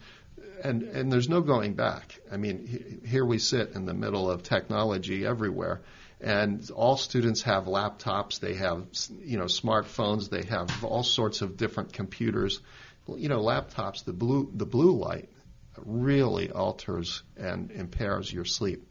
and 0.63 0.83
and 0.83 1.11
there's 1.11 1.29
no 1.29 1.41
going 1.41 1.73
back. 1.73 2.19
I 2.31 2.37
mean, 2.37 3.01
here 3.05 3.25
we 3.25 3.37
sit 3.37 3.71
in 3.71 3.85
the 3.85 3.93
middle 3.93 4.29
of 4.29 4.43
technology 4.43 5.25
everywhere, 5.25 5.81
and 6.25 6.67
all 6.71 6.97
students 6.97 7.43
have 7.43 7.65
laptops. 7.65 8.39
They 8.39 8.55
have 8.55 8.87
you 9.21 9.37
know 9.37 9.45
smartphones. 9.45 10.29
They 10.29 10.43
have 10.45 10.83
all 10.83 11.03
sorts 11.03 11.41
of 11.41 11.55
different 11.55 11.93
computers. 11.93 12.59
You 13.07 13.29
know, 13.29 13.39
laptops. 13.39 14.03
The 14.03 14.13
blue 14.13 14.51
the 14.51 14.65
blue 14.65 14.97
light 14.97 15.29
really 15.77 16.49
alters 16.49 17.21
and 17.37 17.71
impairs 17.71 18.33
your 18.33 18.45
sleep 18.45 18.85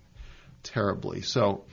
terribly. 0.63 1.21
So. 1.21 1.65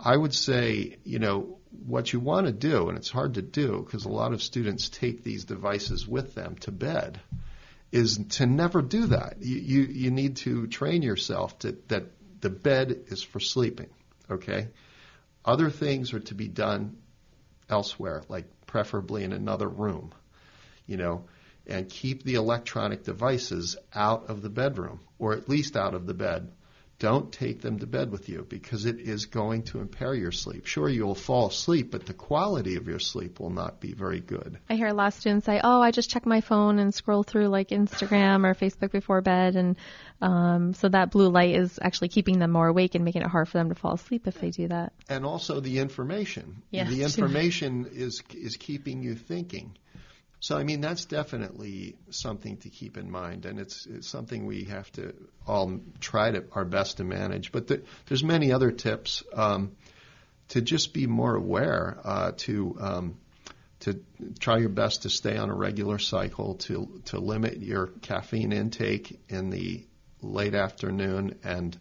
I 0.00 0.16
would 0.16 0.32
say, 0.32 0.98
you 1.02 1.18
know, 1.18 1.58
what 1.84 2.12
you 2.12 2.20
want 2.20 2.46
to 2.46 2.52
do, 2.52 2.88
and 2.88 2.96
it's 2.96 3.10
hard 3.10 3.34
to 3.34 3.42
do 3.42 3.82
because 3.84 4.04
a 4.04 4.08
lot 4.08 4.32
of 4.32 4.40
students 4.40 4.88
take 4.88 5.24
these 5.24 5.44
devices 5.44 6.06
with 6.06 6.36
them 6.36 6.54
to 6.60 6.70
bed, 6.70 7.20
is 7.90 8.16
to 8.36 8.46
never 8.46 8.80
do 8.80 9.06
that. 9.06 9.38
You, 9.40 9.56
you, 9.56 9.80
you 9.82 10.10
need 10.12 10.36
to 10.36 10.68
train 10.68 11.02
yourself 11.02 11.58
to, 11.60 11.76
that 11.88 12.04
the 12.40 12.48
bed 12.48 13.06
is 13.08 13.24
for 13.24 13.40
sleeping, 13.40 13.90
okay? 14.30 14.68
Other 15.44 15.70
things 15.70 16.12
are 16.12 16.20
to 16.20 16.34
be 16.34 16.48
done 16.48 16.96
elsewhere, 17.68 18.22
like 18.28 18.46
preferably 18.66 19.24
in 19.24 19.32
another 19.32 19.68
room, 19.68 20.12
you 20.86 20.96
know, 20.96 21.24
and 21.66 21.88
keep 21.88 22.22
the 22.22 22.34
electronic 22.34 23.04
devices 23.04 23.76
out 23.94 24.28
of 24.28 24.42
the 24.42 24.50
bedroom, 24.50 25.00
or 25.18 25.34
at 25.34 25.48
least 25.48 25.76
out 25.76 25.94
of 25.94 26.06
the 26.06 26.14
bed 26.14 26.52
don't 26.98 27.32
take 27.32 27.60
them 27.60 27.78
to 27.78 27.86
bed 27.86 28.10
with 28.10 28.28
you 28.28 28.44
because 28.48 28.84
it 28.84 28.98
is 28.98 29.26
going 29.26 29.62
to 29.62 29.78
impair 29.78 30.14
your 30.14 30.32
sleep. 30.32 30.66
Sure, 30.66 30.88
you'll 30.88 31.14
fall 31.14 31.46
asleep, 31.46 31.92
but 31.92 32.06
the 32.06 32.12
quality 32.12 32.74
of 32.74 32.88
your 32.88 32.98
sleep 32.98 33.38
will 33.38 33.50
not 33.50 33.80
be 33.80 33.92
very 33.92 34.18
good. 34.18 34.58
I 34.68 34.74
hear 34.74 34.88
a 34.88 34.94
lot 34.94 35.08
of 35.08 35.14
students 35.14 35.46
say, 35.46 35.60
"Oh, 35.62 35.80
I 35.80 35.92
just 35.92 36.10
check 36.10 36.26
my 36.26 36.40
phone 36.40 36.80
and 36.80 36.92
scroll 36.92 37.22
through 37.22 37.48
like 37.48 37.68
Instagram 37.68 38.44
or 38.44 38.54
Facebook 38.54 38.90
before 38.90 39.20
bed," 39.20 39.54
and 39.54 39.76
um, 40.20 40.74
so 40.74 40.88
that 40.88 41.12
blue 41.12 41.28
light 41.28 41.54
is 41.54 41.78
actually 41.80 42.08
keeping 42.08 42.40
them 42.40 42.50
more 42.50 42.66
awake 42.66 42.96
and 42.96 43.04
making 43.04 43.22
it 43.22 43.28
hard 43.28 43.48
for 43.48 43.58
them 43.58 43.68
to 43.68 43.76
fall 43.76 43.94
asleep 43.94 44.26
if 44.26 44.40
they 44.40 44.50
do 44.50 44.66
that. 44.68 44.92
And 45.08 45.24
also 45.24 45.60
the 45.60 45.78
information. 45.78 46.62
Yeah, 46.70 46.88
the 46.88 47.02
information 47.02 47.90
is 47.92 48.22
is 48.34 48.56
keeping 48.56 49.02
you 49.02 49.14
thinking. 49.14 49.76
So, 50.40 50.56
I 50.56 50.62
mean, 50.62 50.80
that's 50.80 51.04
definitely 51.04 51.96
something 52.10 52.58
to 52.58 52.70
keep 52.70 52.96
in 52.96 53.10
mind, 53.10 53.44
and 53.44 53.58
it's, 53.58 53.86
it's 53.86 54.08
something 54.08 54.46
we 54.46 54.64
have 54.64 54.90
to 54.92 55.12
all 55.46 55.80
try 56.00 56.30
to 56.30 56.44
our 56.52 56.64
best 56.64 56.98
to 56.98 57.04
manage. 57.04 57.50
But 57.50 57.66
the, 57.66 57.82
there's 58.06 58.22
many 58.22 58.52
other 58.52 58.70
tips 58.70 59.24
um, 59.34 59.72
to 60.48 60.62
just 60.62 60.94
be 60.94 61.06
more 61.08 61.34
aware, 61.34 61.98
uh, 62.04 62.32
to 62.38 62.76
um, 62.80 63.18
to 63.80 64.00
try 64.40 64.58
your 64.58 64.68
best 64.68 65.02
to 65.02 65.10
stay 65.10 65.36
on 65.36 65.50
a 65.50 65.54
regular 65.54 65.98
cycle, 65.98 66.54
to 66.54 67.00
to 67.06 67.18
limit 67.18 67.58
your 67.58 67.88
caffeine 68.02 68.52
intake 68.52 69.18
in 69.28 69.50
the 69.50 69.84
late 70.22 70.54
afternoon, 70.54 71.38
and 71.42 71.76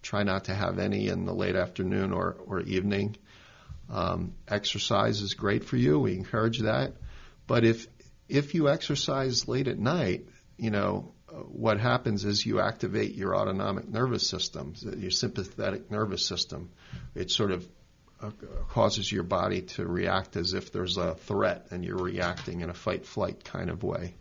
try 0.00 0.22
not 0.22 0.44
to 0.44 0.54
have 0.54 0.78
any 0.78 1.08
in 1.08 1.26
the 1.26 1.34
late 1.34 1.56
afternoon 1.56 2.12
or 2.12 2.36
or 2.46 2.60
evening. 2.60 3.16
Um, 3.90 4.32
exercise 4.48 5.20
is 5.20 5.34
great 5.34 5.64
for 5.64 5.76
you. 5.76 5.98
We 5.98 6.14
encourage 6.14 6.60
that. 6.60 6.94
But 7.52 7.66
if 7.66 7.86
if 8.30 8.54
you 8.54 8.70
exercise 8.70 9.46
late 9.46 9.68
at 9.68 9.78
night, 9.78 10.26
you 10.56 10.70
know 10.70 11.12
what 11.48 11.78
happens 11.78 12.24
is 12.24 12.46
you 12.46 12.60
activate 12.60 13.14
your 13.14 13.36
autonomic 13.36 13.86
nervous 13.86 14.26
system, 14.26 14.72
your 14.96 15.10
sympathetic 15.10 15.90
nervous 15.90 16.24
system. 16.24 16.70
It 17.14 17.30
sort 17.30 17.50
of 17.50 17.68
uh, 18.22 18.30
causes 18.70 19.12
your 19.12 19.24
body 19.24 19.60
to 19.76 19.86
react 19.86 20.36
as 20.36 20.54
if 20.54 20.72
there's 20.72 20.96
a 20.96 21.14
threat 21.14 21.66
and 21.70 21.84
you're 21.84 22.02
reacting 22.02 22.62
in 22.62 22.70
a 22.70 22.74
fight 22.74 23.04
flight 23.04 23.44
kind 23.44 23.68
of 23.68 23.82
way. 23.82 24.14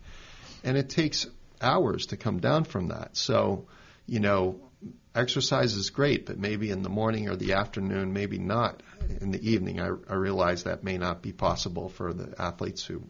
And 0.65 0.75
it 0.75 0.89
takes 0.89 1.25
hours 1.61 2.07
to 2.07 2.17
come 2.17 2.41
down 2.41 2.65
from 2.65 2.89
that. 2.89 3.15
So, 3.15 3.67
you 4.07 4.19
know, 4.19 4.59
exercise 5.15 5.75
is 5.75 5.89
great, 5.89 6.25
but 6.25 6.37
maybe 6.37 6.69
in 6.69 6.81
the 6.81 6.89
morning 6.89 7.29
or 7.29 7.37
the 7.37 7.53
afternoon, 7.53 8.11
maybe 8.11 8.39
not 8.39 8.83
in 9.21 9.31
the 9.31 9.49
evening. 9.51 9.79
I, 9.79 9.87
I 10.09 10.15
realize 10.15 10.63
that 10.63 10.83
may 10.83 10.97
not 10.97 11.21
be 11.21 11.31
possible 11.31 11.87
for 11.87 12.13
the 12.13 12.33
athletes 12.37 12.83
who 12.83 13.03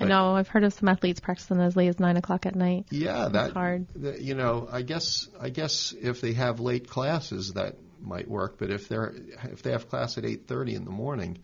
I 0.00 0.04
know. 0.06 0.36
I've 0.36 0.48
heard 0.48 0.64
of 0.64 0.72
some 0.72 0.88
athletes 0.88 1.20
practicing 1.20 1.60
as 1.60 1.76
late 1.76 1.88
as 1.88 1.98
nine 1.98 2.16
o'clock 2.16 2.46
at 2.46 2.54
night. 2.54 2.86
Yeah, 2.90 3.28
that's 3.28 3.52
hard. 3.52 3.86
The, 3.94 4.22
you 4.22 4.34
know, 4.34 4.68
I 4.70 4.82
guess 4.82 5.28
I 5.40 5.50
guess 5.50 5.94
if 6.00 6.20
they 6.20 6.32
have 6.34 6.60
late 6.60 6.88
classes, 6.88 7.54
that 7.54 7.76
might 8.00 8.28
work. 8.28 8.58
But 8.58 8.70
if 8.70 8.88
they're 8.88 9.14
if 9.44 9.62
they 9.62 9.72
have 9.72 9.88
class 9.88 10.18
at 10.18 10.24
eight 10.24 10.46
thirty 10.46 10.74
in 10.74 10.84
the 10.84 10.90
morning, 10.90 11.38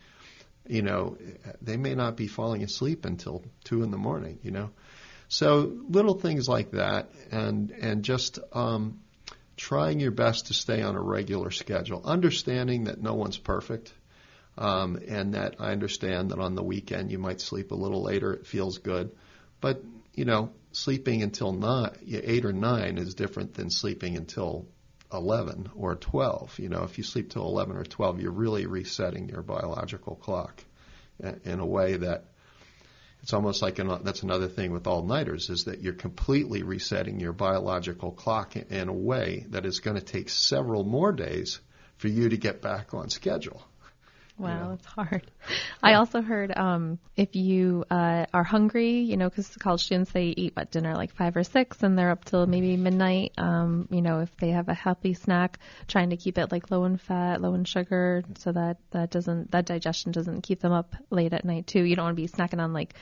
you 0.67 0.83
know, 0.83 1.17
they 1.61 1.77
may 1.77 1.95
not 1.95 2.17
be 2.17 2.27
falling 2.27 2.63
asleep 2.63 3.05
until 3.05 3.45
two 3.65 3.83
in 3.83 3.91
the 3.91 3.99
morning. 3.99 4.39
You 4.43 4.53
know, 4.53 4.71
so 5.29 5.73
little 5.89 6.15
things 6.15 6.49
like 6.49 6.73
that, 6.73 7.11
and 7.31 7.71
and 7.71 8.05
just 8.05 8.39
um, 8.53 9.01
trying 9.57 10.01
your 10.01 10.13
best 10.13 10.47
to 10.47 10.55
stay 10.55 10.83
on 10.83 10.95
a 10.95 11.01
regular 11.01 11.51
schedule, 11.51 12.03
understanding 12.05 12.85
that 12.85 13.01
no 13.01 13.15
one's 13.15 13.39
perfect 13.39 13.93
um, 14.57 14.99
and 15.07 15.35
that 15.35 15.57
I 15.59 15.73
understand 15.73 16.31
that 16.31 16.39
on 16.39 16.55
the 16.55 16.63
weekend 16.63 17.11
you 17.11 17.19
might 17.19 17.41
sleep 17.41 17.71
a 17.73 17.77
little 17.77 18.03
later. 18.03 18.33
It 18.33 18.47
feels 18.47 18.79
good, 18.79 19.13
but 19.61 19.83
you 20.15 20.25
know, 20.25 20.53
sleeping 20.73 21.23
until 21.23 21.53
nine, 21.53 21.91
eight 22.09 22.45
or 22.45 22.53
nine 22.53 22.99
is 22.99 23.15
different 23.15 23.55
than 23.55 23.71
sleeping 23.71 24.17
until 24.17 24.67
11 25.13 25.71
or 25.77 25.95
12. 25.95 26.59
You 26.59 26.69
know, 26.69 26.85
if 26.85 26.99
you 26.99 27.05
sleep 27.05 27.31
till 27.31 27.47
11 27.47 27.77
or 27.77 27.85
12, 27.85 28.21
you're 28.21 28.33
really 28.33 28.67
resetting 28.67 29.29
your 29.29 29.43
biological 29.43 30.17
clock 30.17 30.63
in 31.45 31.61
a 31.61 31.67
way 31.67 31.97
that 31.97 32.25
it's 33.23 33.33
almost 33.33 33.63
like 33.63 33.79
an, 33.79 33.89
that's 34.03 34.23
another 34.23 34.49
thing 34.49 34.71
with 34.71 34.87
all 34.87 35.03
nighters 35.03 35.49
is 35.49 35.65
that 35.65 35.81
you're 35.81 35.95
completely 35.95 36.63
resetting 36.63 37.21
your 37.21 37.33
biological 37.33 38.11
clock 38.11 38.55
in 38.55 38.89
a 38.89 38.93
way 38.93 39.47
that 39.49 39.65
is 39.65 39.81
going 39.81 39.97
to 39.97 40.05
take 40.05 40.29
several 40.29 40.85
more 40.85 41.13
days 41.13 41.59
for 41.97 42.09
you 42.09 42.29
to 42.29 42.37
get 42.37 42.61
back 42.61 42.93
on 42.93 43.09
schedule. 43.09 43.63
Wow, 44.37 44.73
it's 44.73 44.85
hard. 44.85 45.31
I 45.81 45.95
also 45.95 46.21
heard 46.21 46.57
um, 46.57 46.99
if 47.17 47.37
you 47.37 47.85
uh, 47.89 48.27
are 48.35 48.43
hungry, 48.43 48.99
you 48.99 49.17
know, 49.17 49.29
because 49.29 49.49
college 49.49 49.85
students 49.85 50.11
they 50.11 50.25
eat 50.25 50.55
at 50.57 50.73
dinner 50.73 50.95
like 50.97 51.15
five 51.15 51.37
or 51.37 51.45
six, 51.45 51.85
and 51.85 51.97
they're 51.97 52.11
up 52.11 52.25
till 52.25 52.45
maybe 52.47 52.77
midnight. 52.77 53.33
Um, 53.39 53.87
you 53.93 54.03
know, 54.03 54.21
if 54.21 54.37
they 54.39 54.51
have 54.51 54.69
a 54.69 54.75
healthy 54.75 55.15
snack, 55.15 55.61
trying 55.87 56.11
to 56.11 56.17
keep 56.17 56.37
it 56.37 56.51
like 56.51 56.73
low 56.73 56.85
in 56.85 56.97
fat, 56.97 57.41
low 57.43 57.55
in 57.55 57.65
sugar, 57.65 58.25
so 58.37 58.51
that 58.51 58.79
that 58.91 59.11
doesn't 59.11 59.53
that 59.53 59.67
digestion 59.67 60.11
doesn't 60.11 60.41
keep 60.41 60.61
them 60.61 60.73
up 60.73 60.97
late 61.11 61.33
at 61.33 61.45
night 61.45 61.69
too. 61.69 61.85
You 61.85 61.95
don't 61.95 62.07
want 62.07 62.17
to 62.17 62.23
be 62.23 62.29
snacking 62.29 62.61
on 62.61 62.73
like 62.73 62.95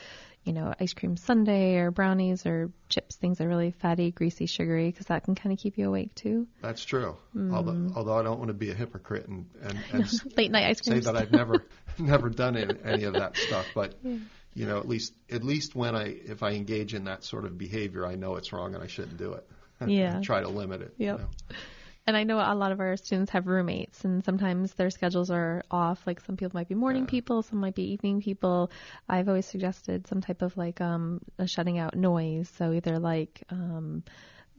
you 0.44 0.52
know, 0.52 0.74
ice 0.80 0.92
cream 0.92 1.16
sundae 1.16 1.76
or 1.76 1.90
brownies 1.90 2.46
or 2.46 2.70
chips, 2.88 3.16
things 3.16 3.38
that 3.38 3.44
are 3.44 3.48
really 3.48 3.70
fatty, 3.70 4.10
greasy, 4.10 4.46
sugary, 4.46 4.90
because 4.90 5.06
that 5.06 5.24
can 5.24 5.34
kind 5.34 5.52
of 5.52 5.58
keep 5.58 5.78
you 5.78 5.88
awake 5.88 6.14
too. 6.14 6.46
That's 6.60 6.84
true. 6.84 7.16
Mm. 7.36 7.54
Although, 7.54 7.92
although 7.94 8.18
I 8.18 8.22
don't 8.22 8.38
want 8.38 8.48
to 8.48 8.54
be 8.54 8.70
a 8.70 8.74
hypocrite 8.74 9.28
and, 9.28 9.48
and, 9.62 9.78
and 9.92 10.36
late 10.36 10.50
night 10.50 10.68
ice 10.68 10.80
cream. 10.80 11.00
Say 11.00 11.12
that 11.12 11.16
I've 11.16 11.32
never 11.32 11.64
never 11.98 12.28
done 12.28 12.56
any, 12.56 12.74
any 12.84 13.04
of 13.04 13.14
that 13.14 13.36
stuff, 13.36 13.66
but 13.74 13.94
yeah. 14.02 14.16
you 14.54 14.66
know, 14.66 14.78
at 14.78 14.88
least 14.88 15.14
at 15.30 15.44
least 15.44 15.76
when 15.76 15.94
I 15.94 16.06
if 16.08 16.42
I 16.42 16.52
engage 16.52 16.94
in 16.94 17.04
that 17.04 17.24
sort 17.24 17.44
of 17.44 17.56
behavior, 17.56 18.04
I 18.06 18.16
know 18.16 18.36
it's 18.36 18.52
wrong 18.52 18.74
and 18.74 18.82
I 18.82 18.88
shouldn't 18.88 19.18
do 19.18 19.34
it. 19.34 19.48
Yeah. 19.86 20.20
Try 20.20 20.40
to 20.40 20.48
limit 20.48 20.80
it. 20.82 20.94
Yep. 20.98 21.18
You 21.18 21.24
know? 21.24 21.56
And 22.04 22.16
I 22.16 22.24
know 22.24 22.38
a 22.38 22.54
lot 22.54 22.72
of 22.72 22.80
our 22.80 22.96
students 22.96 23.30
have 23.30 23.46
roommates, 23.46 24.04
and 24.04 24.24
sometimes 24.24 24.74
their 24.74 24.90
schedules 24.90 25.30
are 25.30 25.62
off. 25.70 26.04
Like 26.04 26.20
some 26.20 26.36
people 26.36 26.58
might 26.58 26.68
be 26.68 26.74
morning 26.74 27.04
yeah. 27.04 27.10
people, 27.10 27.42
some 27.42 27.60
might 27.60 27.76
be 27.76 27.92
evening 27.92 28.20
people. 28.20 28.72
I've 29.08 29.28
always 29.28 29.46
suggested 29.46 30.08
some 30.08 30.20
type 30.20 30.42
of 30.42 30.56
like 30.56 30.80
um, 30.80 31.20
shutting 31.46 31.78
out 31.78 31.94
noise. 31.96 32.50
So 32.58 32.72
either 32.72 32.98
like 32.98 33.44
um, 33.50 34.02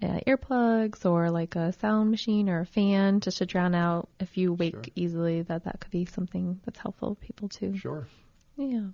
uh, 0.02 0.22
earplugs 0.26 1.06
or 1.06 1.32
like 1.32 1.56
a 1.58 1.74
sound 1.74 2.12
machine 2.12 2.50
or 2.50 2.62
a 2.62 2.66
fan 2.66 3.20
just 3.20 3.40
to 3.40 3.46
drown 3.46 3.76
out 3.76 4.08
if 4.22 4.38
you 4.38 4.54
wake 4.54 4.74
sure. 4.74 4.84
easily. 4.96 5.42
That 5.42 5.66
that 5.66 5.82
could 5.82 5.92
be 5.92 6.06
something 6.06 6.62
that's 6.64 6.80
helpful 6.80 7.16
to 7.16 7.22
people 7.22 7.50
too. 7.50 7.76
Sure. 7.76 8.08
Yeah. 8.56 8.88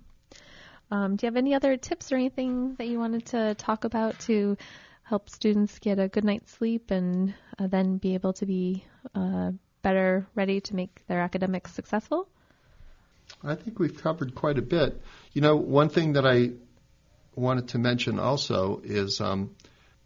Um, 0.90 1.14
do 1.14 1.24
you 1.24 1.28
have 1.28 1.36
any 1.36 1.54
other 1.54 1.76
tips 1.76 2.10
or 2.10 2.16
anything 2.16 2.74
that 2.76 2.88
you 2.88 2.98
wanted 2.98 3.26
to 3.26 3.54
talk 3.54 3.84
about 3.84 4.18
to 4.20 4.56
help 5.10 5.28
students 5.28 5.76
get 5.80 5.98
a 5.98 6.06
good 6.06 6.24
night's 6.24 6.52
sleep 6.52 6.92
and 6.92 7.34
uh, 7.58 7.66
then 7.66 7.96
be 7.96 8.14
able 8.14 8.32
to 8.32 8.46
be 8.46 8.84
uh, 9.12 9.50
better 9.82 10.24
ready 10.36 10.60
to 10.60 10.76
make 10.76 11.04
their 11.08 11.20
academics 11.20 11.74
successful? 11.74 12.28
I 13.42 13.56
think 13.56 13.80
we've 13.80 14.00
covered 14.00 14.36
quite 14.36 14.56
a 14.56 14.62
bit. 14.62 15.02
You 15.32 15.42
know, 15.42 15.56
one 15.56 15.88
thing 15.88 16.12
that 16.12 16.24
I 16.24 16.52
wanted 17.34 17.68
to 17.70 17.78
mention 17.78 18.20
also 18.20 18.80
is 18.84 19.20
um, 19.20 19.56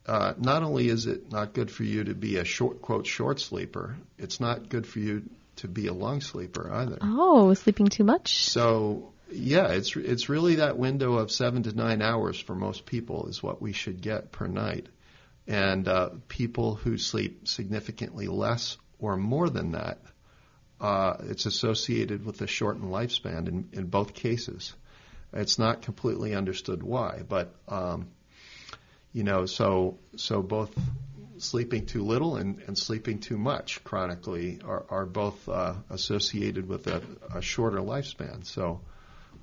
uh, 0.07 0.33
not 0.39 0.63
only 0.63 0.89
is 0.89 1.05
it 1.05 1.31
not 1.31 1.53
good 1.53 1.71
for 1.71 1.85
you 1.85 2.05
to 2.05 2.15
be 2.15 2.39
a 2.39 2.45
short 2.45 2.81
quote 2.81 3.07
short 3.07 3.41
sleeper, 3.41 3.99
it's 4.19 4.41
not 4.41 4.71
good 4.71 4.87
for 4.87 5.01
you 5.01 5.23
to 5.57 5.69
be 5.69 5.87
a 5.87 5.93
long 5.93 6.23
sleeper 6.23 6.73
either. 6.73 6.97
Oh, 7.03 7.53
sleeping 7.53 7.89
too 7.89 8.05
much. 8.05 8.49
So 8.49 9.13
yeah, 9.31 9.69
it's 9.69 9.97
it's 9.97 10.29
really 10.29 10.57
that 10.57 10.79
window 10.79 11.15
of 11.15 11.31
seven 11.31 11.63
to 11.65 11.73
nine 11.73 12.03
hours 12.03 12.39
for 12.39 12.55
most 12.55 12.87
people 12.87 13.27
is 13.29 13.43
what 13.43 13.61
we 13.61 13.73
should 13.73 14.01
get 14.01 14.33
per 14.33 14.47
night, 14.47 14.87
and 15.47 15.89
uh, 15.89 16.11
people 16.29 16.75
who 16.75 16.99
sleep 16.99 17.47
significantly 17.49 18.27
less 18.27 18.77
or 18.99 19.17
more 19.17 19.51
than 19.51 19.73
that, 19.73 19.99
uh, 20.81 21.17
it's 21.25 21.47
associated 21.47 22.25
with 22.25 22.41
a 22.41 22.47
shortened 22.47 22.91
lifespan 22.91 23.49
in 23.49 23.69
in 23.73 23.87
both 23.87 24.15
cases. 24.15 24.75
It's 25.33 25.59
not 25.59 25.83
completely 25.83 26.35
understood 26.35 26.83
why, 26.83 27.23
but 27.29 27.55
um, 27.69 28.09
you 29.13 29.25
know, 29.25 29.47
so 29.47 29.99
so 30.17 30.43
both 30.43 30.77
sleeping 31.39 31.87
too 31.87 32.05
little 32.05 32.37
and, 32.37 32.61
and 32.67 32.79
sleeping 32.79 33.19
too 33.19 33.37
much 33.37 33.83
chronically 33.85 34.61
are, 34.65 34.85
are 34.89 35.07
both 35.07 35.49
uh, 35.49 35.75
associated 35.91 36.69
with 36.69 36.87
a, 36.87 37.03
a 37.35 37.43
shorter 37.43 37.79
lifespan. 37.79 38.45
So 38.47 38.81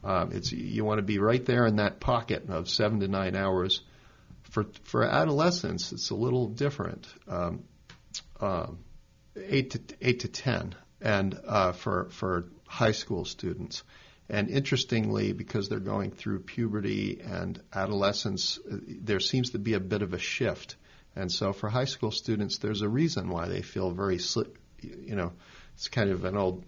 um, 0.04 0.32
it's 0.32 0.52
you 0.52 0.84
want 0.86 1.00
to 1.00 1.04
be 1.04 1.20
right 1.20 1.46
there 1.46 1.66
in 1.66 1.78
that 1.78 2.00
pocket 2.00 2.50
of 2.50 2.70
seven 2.70 3.00
to 3.02 3.08
nine 3.08 3.36
hours. 3.36 3.82
For 4.52 4.66
for 4.84 5.04
adolescents, 5.04 5.92
it's 5.92 6.10
a 6.10 6.16
little 6.16 6.48
different. 6.48 7.08
Um, 7.28 7.64
um, 8.40 8.80
eight 9.36 9.72
to 9.72 9.82
eight 10.02 10.20
to 10.22 10.28
ten, 10.28 10.76
and 11.02 11.40
uh, 11.48 11.72
for 11.72 12.10
for 12.10 12.46
high 12.68 12.92
school 12.92 13.26
students. 13.26 13.84
And 14.30 14.50
interestingly, 14.50 15.34
because 15.34 15.68
they're 15.68 15.80
going 15.80 16.12
through 16.12 16.40
puberty 16.42 17.20
and 17.22 17.62
adolescence, 17.74 18.60
uh, 18.60 18.78
there 18.88 19.20
seems 19.20 19.50
to 19.52 19.60
be 19.60 19.74
a 19.74 19.80
bit 19.80 20.02
of 20.02 20.14
a 20.14 20.20
shift. 20.20 20.78
And 21.16 21.30
so 21.30 21.52
for 21.52 21.70
high 21.70 21.86
school 21.86 22.12
students, 22.12 22.60
there's 22.60 22.82
a 22.82 22.88
reason 22.88 23.28
why 23.28 23.50
they 23.50 23.62
feel 23.62 23.92
very, 23.92 24.20
you 24.82 25.16
know, 25.16 25.34
it's 25.74 25.90
kind 25.90 26.12
of 26.12 26.24
an 26.24 26.38
old 26.38 26.64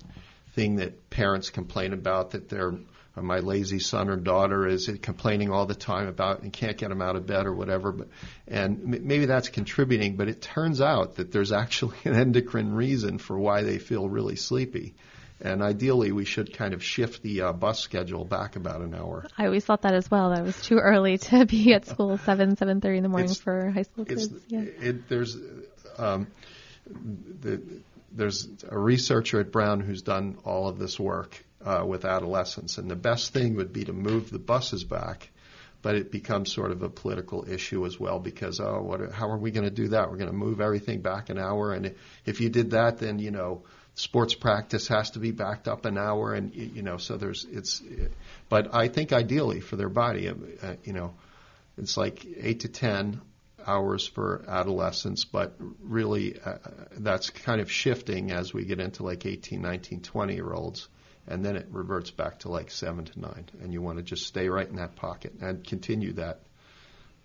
thing 0.56 0.76
that 0.78 1.10
parents 1.10 1.50
complain 1.50 1.94
about 1.94 2.32
that 2.32 2.50
they're 2.50 2.74
my 3.22 3.40
lazy 3.40 3.80
son 3.80 4.10
or 4.10 4.16
daughter 4.16 4.66
is 4.68 4.90
complaining 5.02 5.52
all 5.52 5.66
the 5.66 5.76
time 5.76 6.08
about 6.08 6.42
and 6.42 6.52
can't 6.52 6.78
get 6.78 6.90
them 6.90 7.02
out 7.02 7.16
of 7.16 7.28
bed 7.28 7.46
or 7.46 7.54
whatever. 7.54 7.92
But 7.92 8.08
and 8.48 9.04
maybe 9.04 9.26
that's 9.26 9.50
contributing, 9.50 10.16
but 10.16 10.28
it 10.30 10.42
turns 10.42 10.82
out 10.82 11.16
that 11.16 11.32
there's 11.32 11.52
actually 11.52 11.98
an 12.06 12.16
endocrine 12.16 12.74
reason 12.74 13.20
for 13.20 13.38
why 13.38 13.62
they 13.62 13.78
feel 13.78 14.10
really 14.10 14.36
sleepy. 14.36 14.96
And 15.42 15.62
ideally, 15.62 16.12
we 16.12 16.26
should 16.26 16.54
kind 16.54 16.74
of 16.74 16.84
shift 16.84 17.22
the 17.22 17.42
uh, 17.42 17.54
bus 17.54 17.82
schedule 17.82 18.24
back 18.24 18.56
about 18.56 18.82
an 18.82 18.96
hour. 18.96 19.26
I 19.38 19.46
always 19.46 19.66
thought 19.66 19.82
that 19.82 19.94
as 19.94 20.10
well. 20.10 20.30
That 20.30 20.44
was 20.44 20.60
too 20.62 20.78
early 20.78 21.18
to 21.30 21.46
be 21.46 21.74
at 21.74 21.86
school 21.86 22.18
seven 22.26 22.56
seven 22.56 22.82
thirty 22.82 22.98
in 22.98 23.04
the 23.04 23.10
morning 23.10 23.30
it's, 23.30 23.40
for 23.40 23.70
high 23.70 23.84
school 23.84 24.06
kids. 24.06 24.30
Yeah. 24.48 24.62
It, 24.62 25.10
there's 25.10 25.38
um, 25.98 26.28
the, 27.42 27.62
there's 28.12 28.48
a 28.70 28.78
researcher 28.78 29.40
at 29.40 29.52
Brown 29.52 29.82
who's 29.82 30.02
done 30.02 30.38
all 30.46 30.68
of 30.68 30.80
this 30.80 31.00
work 31.00 31.44
uh, 31.66 31.86
with 31.86 32.06
adolescents, 32.06 32.78
and 32.78 32.90
the 32.90 32.96
best 32.96 33.34
thing 33.34 33.56
would 33.56 33.74
be 33.74 33.86
to 33.86 33.94
move 33.94 34.30
the 34.30 34.40
buses 34.40 34.84
back. 34.84 35.30
But 35.82 35.96
it 35.96 36.12
becomes 36.12 36.54
sort 36.54 36.72
of 36.72 36.82
a 36.82 36.90
political 36.90 37.46
issue 37.50 37.86
as 37.86 38.00
well 38.00 38.18
because 38.18 38.62
oh, 38.62 38.82
what? 38.82 39.12
How 39.12 39.30
are 39.30 39.38
we 39.38 39.52
going 39.52 39.66
to 39.66 39.72
do 39.72 39.90
that? 39.90 40.10
We're 40.10 40.18
going 40.18 40.32
to 40.32 40.36
move 40.36 40.62
everything 40.62 41.02
back 41.02 41.30
an 41.30 41.38
hour, 41.38 41.74
and 41.74 41.94
if 42.26 42.40
you 42.40 42.50
did 42.50 42.72
that, 42.72 43.00
then 43.00 43.20
you 43.20 43.32
know 43.32 43.64
sports 43.96 44.34
practice 44.34 44.88
has 44.88 45.12
to 45.12 45.20
be 45.20 45.32
backed 45.32 45.68
up 45.68 45.86
an 45.86 45.98
hour, 45.98 46.34
and 46.34 46.56
you 46.56 46.82
know, 46.82 46.98
so 46.98 47.18
there's 47.18 47.46
it's. 47.52 47.82
But 48.50 48.74
I 48.74 48.88
think 48.88 49.12
ideally 49.12 49.60
for 49.60 49.76
their 49.76 49.90
body, 49.90 50.30
uh, 50.30 50.76
you 50.84 50.94
know, 50.94 51.14
it's 51.78 51.98
like 51.98 52.26
eight 52.26 52.62
to 52.62 52.70
ten 52.70 53.22
hours 53.66 54.08
for 54.08 54.44
adolescents, 54.48 55.26
but 55.26 55.56
really 55.82 56.40
uh, 56.40 56.58
that's 56.98 57.30
kind 57.30 57.62
of 57.62 57.72
shifting 57.72 58.32
as 58.32 58.54
we 58.54 58.66
get 58.66 58.80
into 58.80 59.04
like 59.04 59.26
18, 59.26 59.62
19, 59.62 60.02
20 60.02 60.34
year 60.34 60.52
olds. 60.52 60.88
And 61.28 61.44
then 61.44 61.56
it 61.56 61.68
reverts 61.72 62.12
back 62.12 62.40
to 62.40 62.50
like 62.50 62.70
seven 62.70 63.06
to 63.06 63.20
nine. 63.20 63.46
And 63.62 63.74
you 63.74 63.82
want 63.82 63.98
to 63.98 64.04
just 64.04 64.28
stay 64.28 64.50
right 64.50 64.68
in 64.68 64.76
that 64.76 64.96
pocket 64.96 65.34
and 65.42 65.66
continue 65.66 66.14
that 66.14 66.42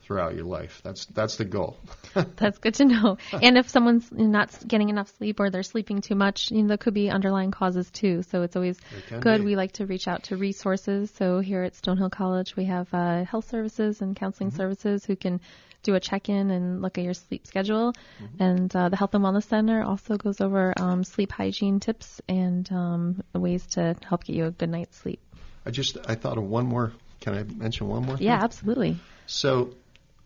throughout 0.09 0.35
your 0.35 0.45
life. 0.45 0.81
That's 0.83 1.05
that's 1.07 1.37
the 1.37 1.45
goal. 1.45 1.77
that's 2.37 2.59
good 2.59 2.75
to 2.75 2.87
know. 2.87 3.19
And 3.33 3.59
if 3.59 3.69
someone's 3.69 4.11
not 4.11 4.67
getting 4.67 4.89
enough 4.89 5.15
sleep 5.19 5.39
or 5.39 5.51
they're 5.51 5.63
sleeping 5.63 6.01
too 6.01 6.15
much, 6.15 6.51
you 6.51 6.63
know, 6.63 6.69
there 6.69 6.79
could 6.79 6.95
be 6.95 7.11
underlying 7.11 7.51
causes 7.51 7.91
too. 7.91 8.23
So 8.23 8.43
it's 8.43 8.57
always 8.57 8.79
good. 9.21 9.41
Be. 9.41 9.45
We 9.45 9.57
like 9.57 9.73
to 9.73 9.87
reach 9.87 10.09
out 10.09 10.25
to 10.25 10.37
resources. 10.37 11.13
So 11.17 11.41
here 11.41 11.63
at 11.63 11.75
Stonehill 11.75 12.11
College, 12.11 12.57
we 12.57 12.65
have 12.65 12.89
uh, 12.95 13.25
health 13.25 13.51
services 13.51 14.01
and 14.01 14.17
counseling 14.17 14.49
mm-hmm. 14.49 14.57
services 14.57 15.05
who 15.05 15.15
can 15.15 15.41
do 15.89 15.95
a 15.95 16.01
check-in 16.01 16.51
and 16.51 16.83
look 16.83 16.99
at 16.99 17.05
your 17.05 17.15
sleep 17.15 17.47
schedule. 17.47 17.95
Mm-hmm. 18.23 18.43
And 18.43 18.77
uh, 18.77 18.89
the 18.91 18.97
Health 18.97 19.15
and 19.15 19.25
Wellness 19.25 19.49
Center 19.49 19.83
also 19.83 20.17
goes 20.17 20.41
over 20.41 20.75
um, 20.77 21.03
sleep 21.03 21.33
hygiene 21.33 21.81
tips 21.81 22.21
and 22.29 22.71
um, 22.71 23.23
ways 23.35 23.65
to 23.69 23.97
help 24.07 24.25
get 24.25 24.37
you 24.37 24.47
a 24.47 24.51
good 24.51 24.69
night's 24.69 24.99
sleep. 24.99 25.21
I 25.65 25.71
just 25.71 25.97
I 26.07 26.15
thought 26.15 26.37
of 26.37 26.45
one 26.45 26.67
more. 26.67 26.93
Can 27.21 27.35
I 27.35 27.43
mention 27.43 27.89
one 27.89 28.05
more? 28.05 28.17
Thing? 28.17 28.27
Yeah, 28.27 28.43
absolutely. 28.43 28.97
So 29.27 29.75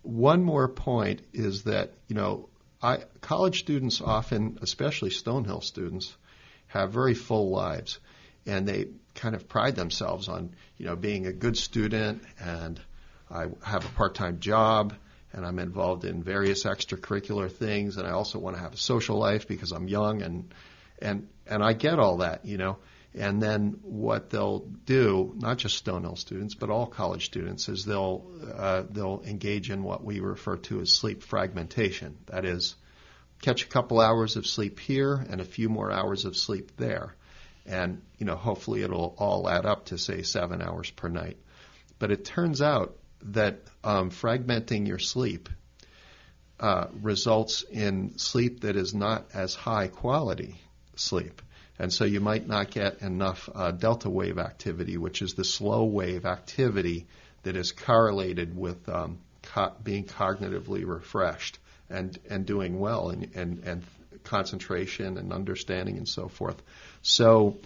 one 0.02 0.42
more 0.42 0.68
point 0.68 1.22
is 1.32 1.62
that 1.64 1.92
you 2.08 2.16
know 2.16 2.48
I, 2.82 2.98
college 3.20 3.60
students 3.60 4.00
often, 4.00 4.58
especially 4.62 5.10
Stonehill 5.10 5.62
students, 5.62 6.14
have 6.66 6.92
very 6.92 7.14
full 7.14 7.50
lives, 7.50 8.00
and 8.46 8.66
they 8.66 8.86
kind 9.14 9.34
of 9.34 9.48
pride 9.48 9.76
themselves 9.76 10.28
on 10.28 10.50
you 10.76 10.86
know 10.86 10.96
being 10.96 11.26
a 11.26 11.32
good 11.32 11.56
student 11.56 12.22
and 12.40 12.80
I 13.30 13.46
have 13.64 13.86
a 13.86 13.88
part-time 13.88 14.40
job 14.40 14.94
and 15.32 15.46
I'm 15.46 15.58
involved 15.58 16.04
in 16.04 16.22
various 16.22 16.64
extracurricular 16.64 17.50
things 17.50 17.96
and 17.96 18.06
I 18.06 18.10
also 18.10 18.38
want 18.38 18.56
to 18.56 18.62
have 18.62 18.74
a 18.74 18.78
social 18.78 19.18
life 19.18 19.48
because 19.48 19.72
I'm 19.72 19.88
young 19.88 20.22
and 20.22 20.52
and 21.00 21.28
and 21.46 21.62
I 21.62 21.72
get 21.72 21.98
all 21.98 22.18
that, 22.18 22.44
you 22.44 22.58
know. 22.58 22.78
And 23.14 23.42
then 23.42 23.80
what 23.82 24.30
they'll 24.30 24.60
do, 24.60 25.34
not 25.36 25.58
just 25.58 25.84
Stonehill 25.84 26.16
students, 26.16 26.54
but 26.54 26.70
all 26.70 26.86
college 26.86 27.26
students, 27.26 27.68
is 27.68 27.84
they'll 27.84 28.24
uh, 28.56 28.84
they'll 28.88 29.22
engage 29.26 29.70
in 29.70 29.82
what 29.82 30.02
we 30.02 30.20
refer 30.20 30.56
to 30.56 30.80
as 30.80 30.92
sleep 30.92 31.22
fragmentation. 31.22 32.16
That 32.26 32.46
is, 32.46 32.74
catch 33.42 33.64
a 33.64 33.68
couple 33.68 34.00
hours 34.00 34.36
of 34.36 34.46
sleep 34.46 34.78
here 34.78 35.14
and 35.28 35.42
a 35.42 35.44
few 35.44 35.68
more 35.68 35.92
hours 35.92 36.24
of 36.24 36.38
sleep 36.38 36.72
there, 36.78 37.14
and 37.66 38.00
you 38.16 38.24
know 38.24 38.36
hopefully 38.36 38.82
it'll 38.82 39.14
all 39.18 39.46
add 39.46 39.66
up 39.66 39.86
to 39.86 39.98
say 39.98 40.22
seven 40.22 40.62
hours 40.62 40.90
per 40.90 41.08
night. 41.08 41.36
But 41.98 42.12
it 42.12 42.24
turns 42.24 42.62
out 42.62 42.96
that 43.24 43.60
um, 43.84 44.10
fragmenting 44.10 44.86
your 44.86 44.98
sleep 44.98 45.48
uh, 46.60 46.86
results 47.00 47.62
in 47.70 48.18
sleep 48.18 48.60
that 48.60 48.76
is 48.76 48.94
not 48.94 49.26
as 49.34 49.54
high 49.54 49.88
quality 49.88 50.60
sleep. 50.94 51.42
And 51.78 51.92
so 51.92 52.04
you 52.04 52.20
might 52.20 52.46
not 52.46 52.70
get 52.70 53.02
enough 53.02 53.48
uh, 53.52 53.72
delta 53.72 54.08
wave 54.08 54.38
activity, 54.38 54.96
which 54.96 55.22
is 55.22 55.34
the 55.34 55.44
slow 55.44 55.84
wave 55.84 56.24
activity 56.24 57.06
that 57.42 57.56
is 57.56 57.72
correlated 57.72 58.56
with 58.56 58.88
um, 58.88 59.18
co- 59.42 59.72
being 59.82 60.04
cognitively 60.04 60.86
refreshed 60.86 61.58
and, 61.90 62.16
and 62.30 62.46
doing 62.46 62.78
well 62.78 63.10
and, 63.10 63.30
and, 63.34 63.64
and 63.64 63.82
concentration 64.22 65.18
and 65.18 65.32
understanding 65.32 65.96
and 65.96 66.08
so 66.08 66.28
forth. 66.28 66.62
So, 67.02 67.58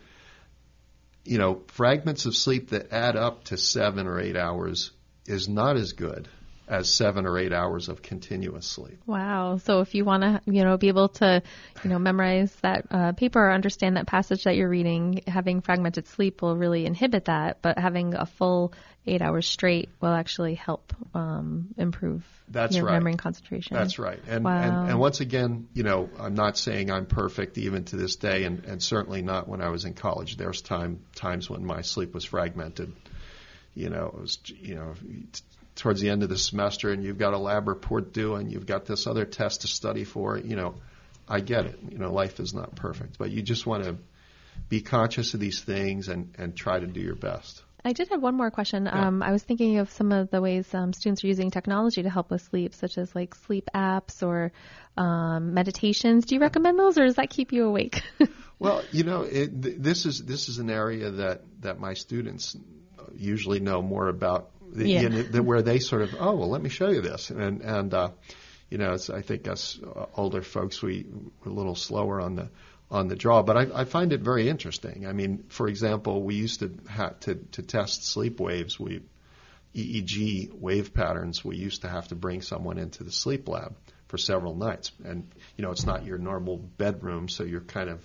you 1.25 1.39
know, 1.39 1.63
fragments 1.69 2.25
of 2.25 2.35
sleep 2.35 2.71
that 2.71 2.93
add 2.93 3.17
up 3.17 3.45
to 3.45 3.57
seven 3.57 4.07
or 4.07 4.19
eight 4.21 4.37
hours 4.37 4.91
is 5.29 5.49
not 5.49 5.77
as 5.77 5.93
good 5.93 6.29
as 6.69 6.93
seven 6.93 7.27
or 7.27 7.39
eight 7.39 7.53
hours 7.53 7.89
of 7.89 8.03
continuous 8.03 8.67
sleep. 8.67 8.99
Wow. 9.07 9.59
So 9.59 9.81
if 9.81 9.95
you 9.95 10.05
want 10.05 10.23
to, 10.23 10.41
you 10.47 10.65
know, 10.65 10.77
be 10.77 10.89
able 10.89 11.09
to, 11.11 11.43
you 11.85 11.91
know, 11.91 11.99
memorize 11.99 12.53
that 12.63 12.87
uh, 12.91 13.13
paper 13.13 13.41
or 13.41 13.53
understand 13.53 13.97
that 13.97 14.07
passage 14.07 14.45
that 14.45 14.57
you're 14.57 14.69
reading, 14.69 15.23
having 15.27 15.61
fragmented 15.61 16.09
sleep 16.09 16.43
will 16.43 16.57
really 16.57 16.85
inhibit 16.85 17.27
that. 17.27 17.63
But 17.63 17.79
having 17.79 18.15
a 18.15 18.27
full 18.27 18.73
eight 19.07 19.23
hours 19.23 19.47
straight 19.47 19.91
will 20.01 20.13
actually 20.13 20.55
help 20.55 20.93
um, 21.15 21.69
improve 21.77 22.25
That's 22.49 22.75
your 22.75 22.87
right. 22.87 22.95
memory 22.95 23.13
and 23.13 23.21
concentration. 23.21 23.77
That's 23.77 24.01
right. 24.01 24.19
And, 24.27 24.45
wow. 24.45 24.61
and 24.61 24.91
and 24.91 24.99
once 24.99 25.21
again, 25.21 25.69
you 25.73 25.85
know, 25.85 26.11
I'm 26.19 26.35
not 26.35 26.59
saying 26.59 26.91
I'm 26.91 27.07
perfect 27.07 27.59
even 27.59 27.85
to 27.85 27.97
this 27.97 28.17
day, 28.17 28.43
and, 28.43 28.65
and 28.65 28.83
certainly 28.83 29.23
not 29.23 29.47
when 29.47 29.61
I 29.61 29.69
was 29.69 29.85
in 29.85 29.95
college. 29.95 30.37
There's 30.37 30.63
time 30.63 31.01
times 31.15 31.49
when 31.49 31.65
my 31.65 31.83
sleep 31.83 32.13
was 32.13 32.25
fragmented 32.25 32.93
you 33.77 33.91
know, 33.91 34.07
it 34.07 34.21
was, 34.21 34.39
you 34.47 34.75
know, 34.75 34.95
towards 35.77 36.01
the 36.01 36.09
end 36.09 36.23
of 36.23 36.31
the 36.31 36.39
semester 36.39 36.91
and 36.91 37.05
you've 37.05 37.19
got 37.19 37.35
a 37.35 37.39
lab 37.39 37.69
report 37.69 38.13
due 38.13 38.35
and 38.35 38.51
you've 38.51 38.67
got 38.67 38.87
this 38.87 39.07
other 39.07 39.27
test 39.27 39.61
to 39.61 39.69
study 39.69 40.05
for, 40.05 40.39
you 40.39 40.57
know, 40.57 40.75
I 41.29 41.41
get 41.41 41.67
it. 41.67 41.79
You 41.91 41.99
know, 41.99 42.13
life 42.13 42.41
is 42.41 42.55
not 42.55 42.75
perfect, 42.75 43.19
but 43.19 43.31
you 43.31 43.43
just 43.43 43.67
want 43.67 43.85
to 43.85 43.97
be 44.69 44.81
conscious 44.81 45.35
of 45.35 45.41
these 45.41 45.61
things 45.61 46.09
and, 46.09 46.35
and 46.39 46.57
try 46.57 46.81
to 46.81 46.87
do 46.87 47.01
your 47.01 47.15
best. 47.15 47.63
I 47.85 47.93
did 47.93 48.09
have 48.09 48.21
one 48.21 48.35
more 48.35 48.51
question. 48.51 48.87
Yeah. 48.87 49.07
Um, 49.07 49.23
I 49.23 49.31
was 49.31 49.45
thinking 49.45 49.79
of 49.79 49.93
some 49.93 50.11
of 50.11 50.31
the 50.31 50.41
ways 50.41 50.67
um, 50.75 50.93
students 50.93 51.23
are 51.23 51.29
using 51.29 51.51
technology 51.51 52.03
to 52.03 52.11
help 52.11 52.31
with 52.31 52.43
sleep, 52.43 52.75
such 52.75 52.99
as 52.99 53.15
like 53.15 53.35
sleep 53.35 53.69
apps 53.75 54.27
or 54.27 54.51
um, 54.97 55.55
meditations. 55.55 56.25
Do 56.25 56.35
you 56.35 56.41
recommend 56.41 56.79
those, 56.79 56.99
or 56.99 57.05
does 57.05 57.17
that 57.17 57.31
keep 57.31 57.53
you 57.53 57.65
awake? 57.65 58.03
well, 58.59 58.83
you 58.91 59.05
know, 59.05 59.23
it, 59.23 59.63
th- 59.63 59.77
this 59.79 60.05
is 60.05 60.25
this 60.25 60.49
is 60.49 60.59
an 60.59 60.69
area 60.69 61.13
that 61.13 61.43
that 61.61 61.79
my 61.79 61.95
students 61.95 62.57
usually 63.17 63.61
know 63.61 63.83
more 63.83 64.09
about 64.09 64.51
the, 64.73 64.89
yeah. 64.89 65.01
you 65.03 65.09
know, 65.09 65.23
the, 65.23 65.43
where 65.43 65.63
they 65.63 65.79
sort 65.79 66.03
of, 66.03 66.15
oh, 66.19 66.37
well, 66.37 66.49
let 66.49 66.63
me 66.63 66.69
show 66.69 66.89
you 66.89 67.01
this. 67.01 67.31
And, 67.31 67.63
and 67.63 67.95
uh, 67.95 68.11
you 68.71 68.79
know, 68.79 68.93
it's, 68.93 69.11
I 69.11 69.23
think 69.23 69.49
us 69.49 69.79
uh, 69.83 70.07
older 70.17 70.43
folks, 70.43 70.83
we, 70.83 71.07
we're 71.45 71.53
a 71.53 71.55
little 71.55 71.75
slower 71.75 72.21
on 72.21 72.37
the, 72.37 72.51
on 72.91 73.09
the 73.09 73.17
draw, 73.17 73.43
but 73.43 73.57
I, 73.57 73.81
I 73.81 73.85
find 73.85 74.13
it 74.13 74.21
very 74.21 74.49
interesting. 74.49 75.07
I 75.07 75.13
mean, 75.13 75.45
for 75.49 75.69
example, 75.69 76.23
we 76.23 76.35
used 76.35 76.61
to 76.61 76.73
have 76.89 77.19
to, 77.21 77.35
to 77.53 77.63
test 77.63 78.05
sleep 78.07 78.41
waves. 78.41 78.79
We, 78.79 79.03
EEG 79.75 80.55
wave 80.55 80.95
patterns, 80.95 81.45
we 81.45 81.57
used 81.57 81.83
to 81.83 81.89
have 81.89 82.09
to 82.09 82.15
bring 82.15 82.41
someone 82.41 82.79
into 82.79 83.05
the 83.05 83.13
sleep 83.13 83.47
lab 83.47 83.77
for 84.09 84.17
several 84.17 84.55
nights. 84.55 84.91
And, 85.05 85.29
you 85.57 85.63
know, 85.63 85.71
it's 85.71 85.85
not 85.85 86.07
your 86.07 86.17
normal 86.19 86.57
bedroom, 86.57 87.29
so 87.29 87.45
you're 87.45 87.61
kind 87.61 87.91
of 87.91 88.03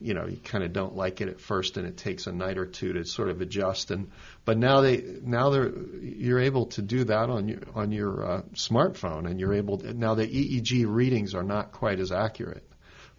you 0.00 0.14
know 0.14 0.26
you 0.26 0.36
kind 0.36 0.62
of 0.62 0.72
don't 0.72 0.94
like 0.94 1.20
it 1.20 1.28
at 1.28 1.40
first 1.40 1.76
and 1.76 1.86
it 1.86 1.96
takes 1.96 2.26
a 2.26 2.32
night 2.32 2.58
or 2.58 2.66
two 2.66 2.92
to 2.92 3.04
sort 3.04 3.30
of 3.30 3.40
adjust. 3.40 3.90
And 3.90 4.10
but 4.44 4.58
now 4.58 4.80
they 4.80 5.02
now 5.22 5.50
they're 5.50 5.72
you're 6.00 6.40
able 6.40 6.66
to 6.66 6.82
do 6.82 7.04
that 7.04 7.30
on 7.30 7.48
your 7.48 7.60
on 7.74 7.92
your 7.92 8.24
uh, 8.24 8.42
smartphone 8.54 9.28
and 9.28 9.40
you're 9.40 9.54
able 9.54 9.78
to, 9.78 9.94
now 9.94 10.14
the 10.14 10.26
EEG 10.26 10.84
readings 10.86 11.34
are 11.34 11.42
not 11.42 11.72
quite 11.72 12.00
as 12.00 12.12
accurate. 12.12 12.68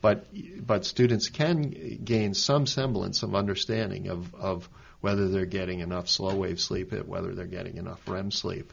But 0.01 0.27
but 0.65 0.85
students 0.85 1.29
can 1.29 1.99
gain 2.03 2.33
some 2.33 2.67
semblance 2.67 3.23
of 3.23 3.33
understanding 3.33 4.09
of 4.09 4.33
of 4.35 4.69
whether 5.01 5.27
they're 5.27 5.45
getting 5.45 5.79
enough 5.79 6.09
slow 6.09 6.35
wave 6.35 6.59
sleep 6.59 6.91
whether 6.91 7.33
they're 7.33 7.45
getting 7.45 7.77
enough 7.77 8.07
REM 8.07 8.31
sleep 8.31 8.71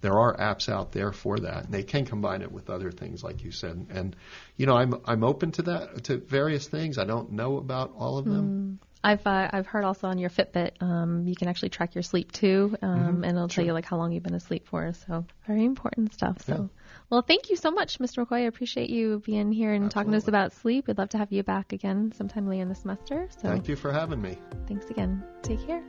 there 0.00 0.18
are 0.18 0.36
apps 0.36 0.68
out 0.68 0.92
there 0.92 1.12
for 1.12 1.38
that. 1.40 1.64
And 1.64 1.74
they 1.74 1.82
can 1.82 2.04
combine 2.04 2.42
it 2.42 2.50
with 2.50 2.70
other 2.70 2.90
things, 2.90 3.22
like 3.22 3.44
you 3.44 3.52
said. 3.52 3.86
And 3.90 4.16
you 4.56 4.66
know, 4.66 4.76
I'm 4.76 4.94
I'm 5.04 5.24
open 5.24 5.52
to 5.52 5.62
that 5.62 6.04
to 6.04 6.18
various 6.18 6.68
things. 6.68 6.98
I 6.98 7.04
don't 7.04 7.32
know 7.32 7.56
about 7.56 7.92
all 7.96 8.18
of 8.18 8.24
them. 8.24 8.78
Mm. 8.80 8.86
I've 9.02 9.26
uh, 9.26 9.48
I've 9.52 9.66
heard 9.66 9.84
also 9.84 10.08
on 10.08 10.18
your 10.18 10.30
Fitbit, 10.30 10.82
um, 10.82 11.26
you 11.26 11.34
can 11.34 11.48
actually 11.48 11.70
track 11.70 11.94
your 11.94 12.02
sleep 12.02 12.32
too, 12.32 12.76
um, 12.82 12.98
mm-hmm. 12.98 13.24
and 13.24 13.36
it'll 13.36 13.48
sure. 13.48 13.62
tell 13.62 13.64
you 13.64 13.72
like 13.72 13.86
how 13.86 13.96
long 13.96 14.12
you've 14.12 14.22
been 14.22 14.34
asleep 14.34 14.68
for. 14.68 14.92
So 15.06 15.24
very 15.46 15.64
important 15.64 16.12
stuff. 16.12 16.42
So, 16.42 16.52
yeah. 16.52 16.82
well, 17.08 17.22
thank 17.22 17.48
you 17.48 17.56
so 17.56 17.70
much, 17.70 17.98
Mr. 17.98 18.26
McCoy. 18.26 18.36
I 18.36 18.40
appreciate 18.40 18.90
you 18.90 19.22
being 19.24 19.52
here 19.52 19.72
and 19.72 19.86
Absolutely. 19.86 19.94
talking 19.94 20.12
to 20.12 20.18
us 20.18 20.28
about 20.28 20.52
sleep. 20.52 20.86
We'd 20.86 20.98
love 20.98 21.08
to 21.10 21.18
have 21.18 21.32
you 21.32 21.42
back 21.42 21.72
again 21.72 22.12
sometime 22.14 22.46
later 22.46 22.62
in 22.62 22.68
the 22.68 22.74
semester. 22.74 23.28
So 23.38 23.48
thank 23.48 23.68
you 23.68 23.76
for 23.76 23.90
having 23.90 24.20
me. 24.20 24.36
Thanks 24.68 24.90
again. 24.90 25.24
Take 25.42 25.66
care. 25.66 25.82